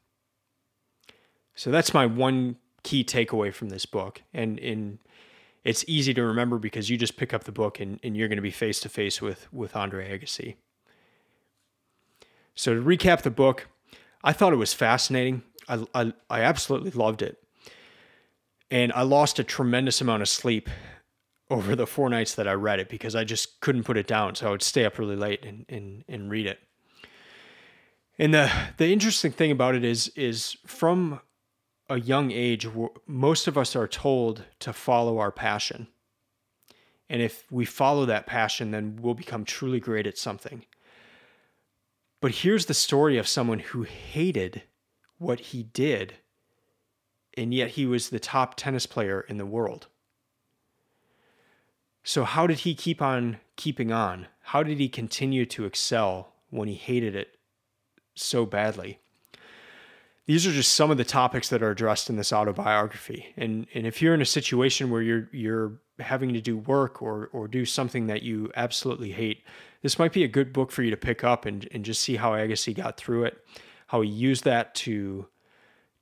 so 1.61 1.71
that's 1.71 1.93
my 1.93 2.05
one 2.05 2.55
key 2.83 3.03
takeaway 3.03 3.53
from 3.53 3.69
this 3.69 3.85
book 3.85 4.21
and 4.33 4.57
in 4.59 4.99
it's 5.63 5.85
easy 5.87 6.13
to 6.13 6.23
remember 6.23 6.57
because 6.57 6.89
you 6.89 6.97
just 6.97 7.17
pick 7.17 7.35
up 7.35 7.43
the 7.43 7.51
book 7.51 7.79
and, 7.79 7.99
and 8.01 8.17
you're 8.17 8.27
going 8.27 8.37
to 8.37 8.41
be 8.41 8.51
face 8.51 8.79
to 8.79 8.89
face 8.89 9.21
with 9.21 9.47
with 9.53 9.75
andre 9.75 10.17
agassi 10.17 10.55
so 12.55 12.73
to 12.73 12.81
recap 12.81 13.21
the 13.21 13.29
book 13.29 13.67
I 14.23 14.33
thought 14.33 14.53
it 14.53 14.57
was 14.57 14.73
fascinating. 14.73 15.43
I, 15.67 15.85
I, 15.93 16.13
I 16.29 16.41
absolutely 16.41 16.91
loved 16.91 17.21
it. 17.21 17.37
And 18.69 18.91
I 18.93 19.01
lost 19.01 19.39
a 19.39 19.43
tremendous 19.43 19.99
amount 19.99 20.21
of 20.21 20.29
sleep 20.29 20.69
over 21.49 21.75
the 21.75 21.87
four 21.87 22.09
nights 22.09 22.35
that 22.35 22.47
I 22.47 22.53
read 22.53 22.79
it 22.79 22.87
because 22.87 23.15
I 23.15 23.23
just 23.23 23.59
couldn't 23.59 23.83
put 23.83 23.97
it 23.97 24.07
down. 24.07 24.35
So 24.35 24.47
I 24.47 24.51
would 24.51 24.61
stay 24.61 24.85
up 24.85 24.97
really 24.97 25.15
late 25.15 25.43
and, 25.45 25.65
and, 25.67 26.03
and 26.07 26.31
read 26.31 26.45
it. 26.45 26.59
And 28.17 28.33
the, 28.33 28.51
the 28.77 28.93
interesting 28.93 29.31
thing 29.31 29.51
about 29.51 29.75
it 29.75 29.83
is, 29.83 30.09
is 30.09 30.55
from 30.65 31.19
a 31.91 31.99
young 31.99 32.31
age, 32.31 32.69
most 33.05 33.47
of 33.47 33.57
us 33.57 33.75
are 33.75 33.87
told 33.87 34.45
to 34.59 34.71
follow 34.71 35.17
our 35.17 35.31
passion. 35.31 35.87
And 37.09 37.21
if 37.21 37.43
we 37.51 37.65
follow 37.65 38.05
that 38.05 38.25
passion, 38.25 38.71
then 38.71 38.97
we'll 39.01 39.13
become 39.13 39.43
truly 39.43 39.81
great 39.81 40.07
at 40.07 40.17
something. 40.17 40.63
But 42.21 42.31
here's 42.31 42.67
the 42.67 42.73
story 42.73 43.17
of 43.17 43.27
someone 43.27 43.59
who 43.59 43.83
hated 43.83 44.63
what 45.17 45.39
he 45.39 45.63
did, 45.63 46.13
and 47.35 47.53
yet 47.53 47.71
he 47.71 47.85
was 47.85 48.09
the 48.09 48.19
top 48.19 48.55
tennis 48.55 48.85
player 48.85 49.25
in 49.27 49.37
the 49.37 49.45
world. 49.45 49.87
So, 52.05 52.23
how 52.23 52.47
did 52.47 52.59
he 52.59 52.73
keep 52.73 53.01
on 53.01 53.37
keeping 53.57 53.91
on? 53.91 54.27
How 54.43 54.63
did 54.63 54.79
he 54.79 54.87
continue 54.87 55.45
to 55.47 55.65
excel 55.65 56.33
when 56.49 56.69
he 56.69 56.75
hated 56.75 57.15
it 57.15 57.37
so 58.15 58.45
badly? 58.45 58.99
These 60.27 60.45
are 60.45 60.51
just 60.51 60.73
some 60.73 60.91
of 60.91 60.97
the 60.97 61.03
topics 61.03 61.49
that 61.49 61.63
are 61.63 61.71
addressed 61.71 62.09
in 62.09 62.15
this 62.15 62.31
autobiography. 62.31 63.33
And, 63.37 63.65
and 63.73 63.87
if 63.87 64.01
you're 64.01 64.13
in 64.13 64.21
a 64.21 64.25
situation 64.25 64.89
where 64.89 65.01
you're, 65.01 65.29
you're 65.31 65.81
having 65.99 66.33
to 66.33 66.41
do 66.41 66.57
work 66.57 67.01
or, 67.01 67.29
or 67.33 67.47
do 67.47 67.65
something 67.65 68.07
that 68.07 68.21
you 68.21 68.51
absolutely 68.55 69.11
hate, 69.11 69.43
this 69.81 69.97
might 69.97 70.13
be 70.13 70.23
a 70.23 70.27
good 70.27 70.53
book 70.53 70.71
for 70.71 70.83
you 70.83 70.91
to 70.91 70.97
pick 70.97 71.23
up 71.23 71.45
and, 71.45 71.67
and 71.71 71.83
just 71.83 72.01
see 72.01 72.17
how 72.17 72.31
Agassi 72.31 72.75
got 72.75 72.97
through 72.97 73.25
it, 73.25 73.43
how 73.87 74.01
he 74.01 74.09
used 74.09 74.43
that 74.43 74.75
to 74.75 75.27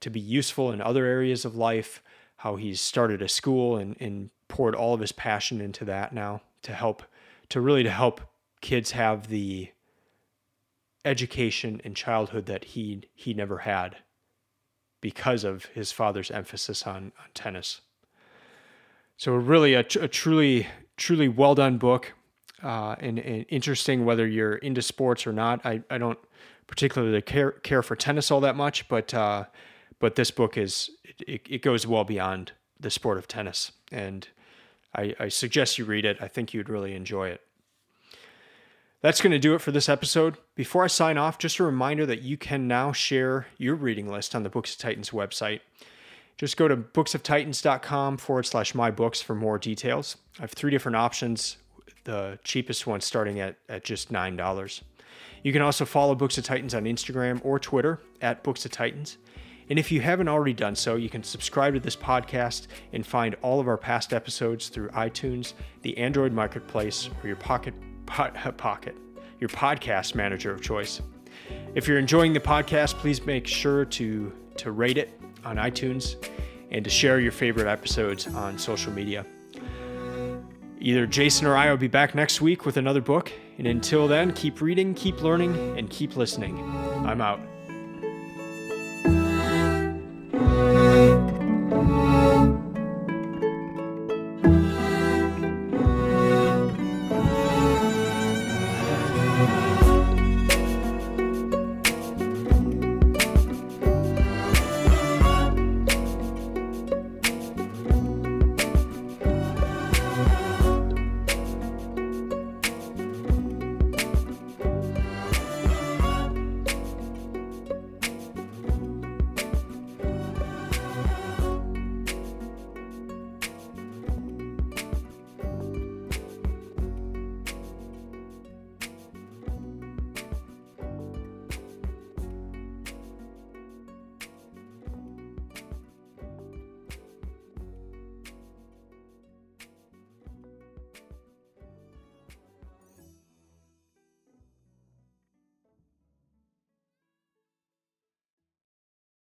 to 0.02 0.10
be 0.10 0.20
useful 0.20 0.72
in 0.72 0.82
other 0.82 1.06
areas 1.06 1.44
of 1.44 1.58
life, 1.58 2.02
how 2.38 2.56
he's 2.56 2.80
started 2.80 3.22
a 3.22 3.28
school 3.28 3.76
and, 3.76 3.98
and 4.00 4.30
poured 4.48 4.74
all 4.74 4.94
of 4.94 5.02
his 5.02 5.12
passion 5.12 5.60
into 5.60 5.84
that 5.84 6.14
now 6.14 6.42
to 6.62 6.74
help 6.74 7.04
to 7.50 7.60
really 7.60 7.84
to 7.84 7.92
help 7.92 8.22
kids 8.62 8.92
have 8.92 9.28
the 9.28 9.70
education 11.04 11.82
and 11.84 11.96
childhood 11.96 12.46
that 12.46 12.64
he 12.64 13.02
he 13.14 13.34
never 13.34 13.60
had 13.60 13.98
because 15.02 15.44
of 15.44 15.66
his 15.66 15.92
father's 15.92 16.32
emphasis 16.32 16.84
on, 16.84 17.12
on 17.20 17.30
tennis. 17.34 17.82
So 19.18 19.34
really 19.34 19.74
a, 19.74 19.80
a 19.80 20.08
truly 20.08 20.68
truly 20.98 21.28
well 21.28 21.56
done 21.56 21.78
book 21.78 22.14
uh, 22.64 22.96
and, 23.00 23.20
and, 23.20 23.46
interesting 23.50 24.06
whether 24.06 24.28
you're 24.28 24.56
into 24.56 24.82
sports 24.82 25.26
or 25.26 25.34
not. 25.34 25.66
I, 25.66 25.82
I 25.90 25.98
don't 25.98 26.20
particularly 26.68 27.22
care 27.22 27.52
care 27.52 27.82
for 27.82 27.96
tennis 27.96 28.32
all 28.32 28.42
that 28.42 28.56
much, 28.56 28.88
but 28.88 29.14
uh, 29.14 29.46
but 30.00 30.16
this 30.16 30.32
book 30.32 30.58
is 30.58 30.90
it, 31.28 31.42
it 31.50 31.62
goes 31.62 31.88
well 31.88 32.04
beyond 32.04 32.54
the 32.80 32.90
sport 32.90 33.18
of 33.18 33.28
tennis, 33.28 33.72
and 33.92 34.28
I, 34.96 35.16
I 35.20 35.28
suggest 35.30 35.78
you 35.78 35.86
read 35.86 36.06
it. 36.06 36.18
I 36.22 36.28
think 36.28 36.54
you'd 36.54 36.70
really 36.70 36.96
enjoy 36.96 37.30
it. 37.30 37.42
That's 39.02 39.22
going 39.22 39.32
to 39.32 39.40
do 39.40 39.56
it 39.56 39.62
for 39.62 39.72
this 39.72 39.88
episode. 39.88 40.38
Before 40.56 40.84
I 40.84 40.88
sign 40.88 41.18
off, 41.18 41.38
just 41.38 41.60
a 41.60 41.64
reminder 41.64 42.06
that 42.06 42.22
you 42.22 42.36
can 42.36 42.68
now 42.68 42.92
share 42.92 43.48
your 43.58 43.76
reading 43.76 44.10
list 44.10 44.36
on 44.36 44.44
the 44.44 44.50
Books 44.50 44.74
of 44.74 44.80
Titans 44.80 45.12
website. 45.12 45.62
Just 46.38 46.58
go 46.58 46.68
to 46.68 46.76
booksoftitans.com 46.76 48.18
forward 48.18 48.46
slash 48.46 48.76
my 48.76 48.92
books 48.92 49.22
for 49.22 49.36
more 49.36 49.58
details. 49.58 50.18
I 50.38 50.42
have 50.42 50.52
three 50.52 50.72
different 50.72 50.98
options 50.98 51.58
the 52.06 52.40
cheapest 52.44 52.88
one 52.88 53.02
starting 53.02 53.40
at, 53.40 53.56
at 53.68 53.84
just 53.84 54.12
$9. 54.12 54.82
You 55.44 55.54
can 55.54 55.62
also 55.62 55.86
follow 55.86 56.16
Books 56.16 56.38
of 56.38 56.44
Titans 56.44 56.74
on 56.74 56.86
Instagram 56.86 57.40
or 57.44 57.60
Twitter 57.60 58.00
at 58.22 58.44
Books 58.44 58.66
of 58.66 58.72
Titans. 58.72 59.18
And 59.70 59.78
if 59.78 59.92
you 59.92 60.02
haven't 60.02 60.28
already 60.28 60.54
done 60.54 60.76
so, 60.76 60.96
you 60.96 61.10
can 61.10 61.24
subscribe 61.24 61.76
to 61.76 61.80
this 61.80 61.96
podcast 61.96 62.68
and 62.94 63.06
find 63.06 63.36
all 63.44 63.60
of 63.60 63.68
our 63.68 63.78
past 63.78 64.14
episodes 64.14 64.70
through 64.70 64.90
iTunes, 64.90 65.54
the 65.84 65.96
Android 65.98 66.34
Marketplace, 66.34 67.10
or 67.22 67.28
your 67.28 67.36
pocket 67.36 67.76
pocket, 68.10 68.96
your 69.40 69.50
podcast 69.50 70.16
manager 70.16 70.52
of 70.52 70.62
choice. 70.62 71.02
If 71.76 71.88
you're 71.88 72.00
enjoying 72.00 72.34
the 72.34 72.40
podcast, 72.40 72.96
please 72.96 73.26
make 73.26 73.48
sure 73.48 73.86
to 73.86 74.34
to 74.58 74.72
rate 74.72 74.98
it 74.98 75.20
on 75.46 75.56
iTunes 75.56 76.16
and 76.72 76.84
to 76.84 76.90
share 76.90 77.20
your 77.20 77.32
favorite 77.32 77.68
episodes 77.68 78.28
on 78.28 78.58
social 78.58 78.92
media. 78.92 79.26
Either 80.82 81.06
Jason 81.06 81.48
or 81.48 81.56
I 81.56 81.70
will 81.70 81.78
be 81.78 81.88
back 81.88 82.16
next 82.16 82.42
week 82.42 82.66
with 82.66 82.78
another 82.78 83.02
book. 83.02 83.32
And 83.58 83.68
until 83.68 84.08
then, 84.08 84.34
keep 84.34 84.62
reading, 84.62 84.94
keep 84.94 85.22
learning, 85.22 85.78
and 85.78 85.90
keep 85.90 86.16
listening. 86.16 86.58
I'm 87.06 87.22
out. 87.22 87.40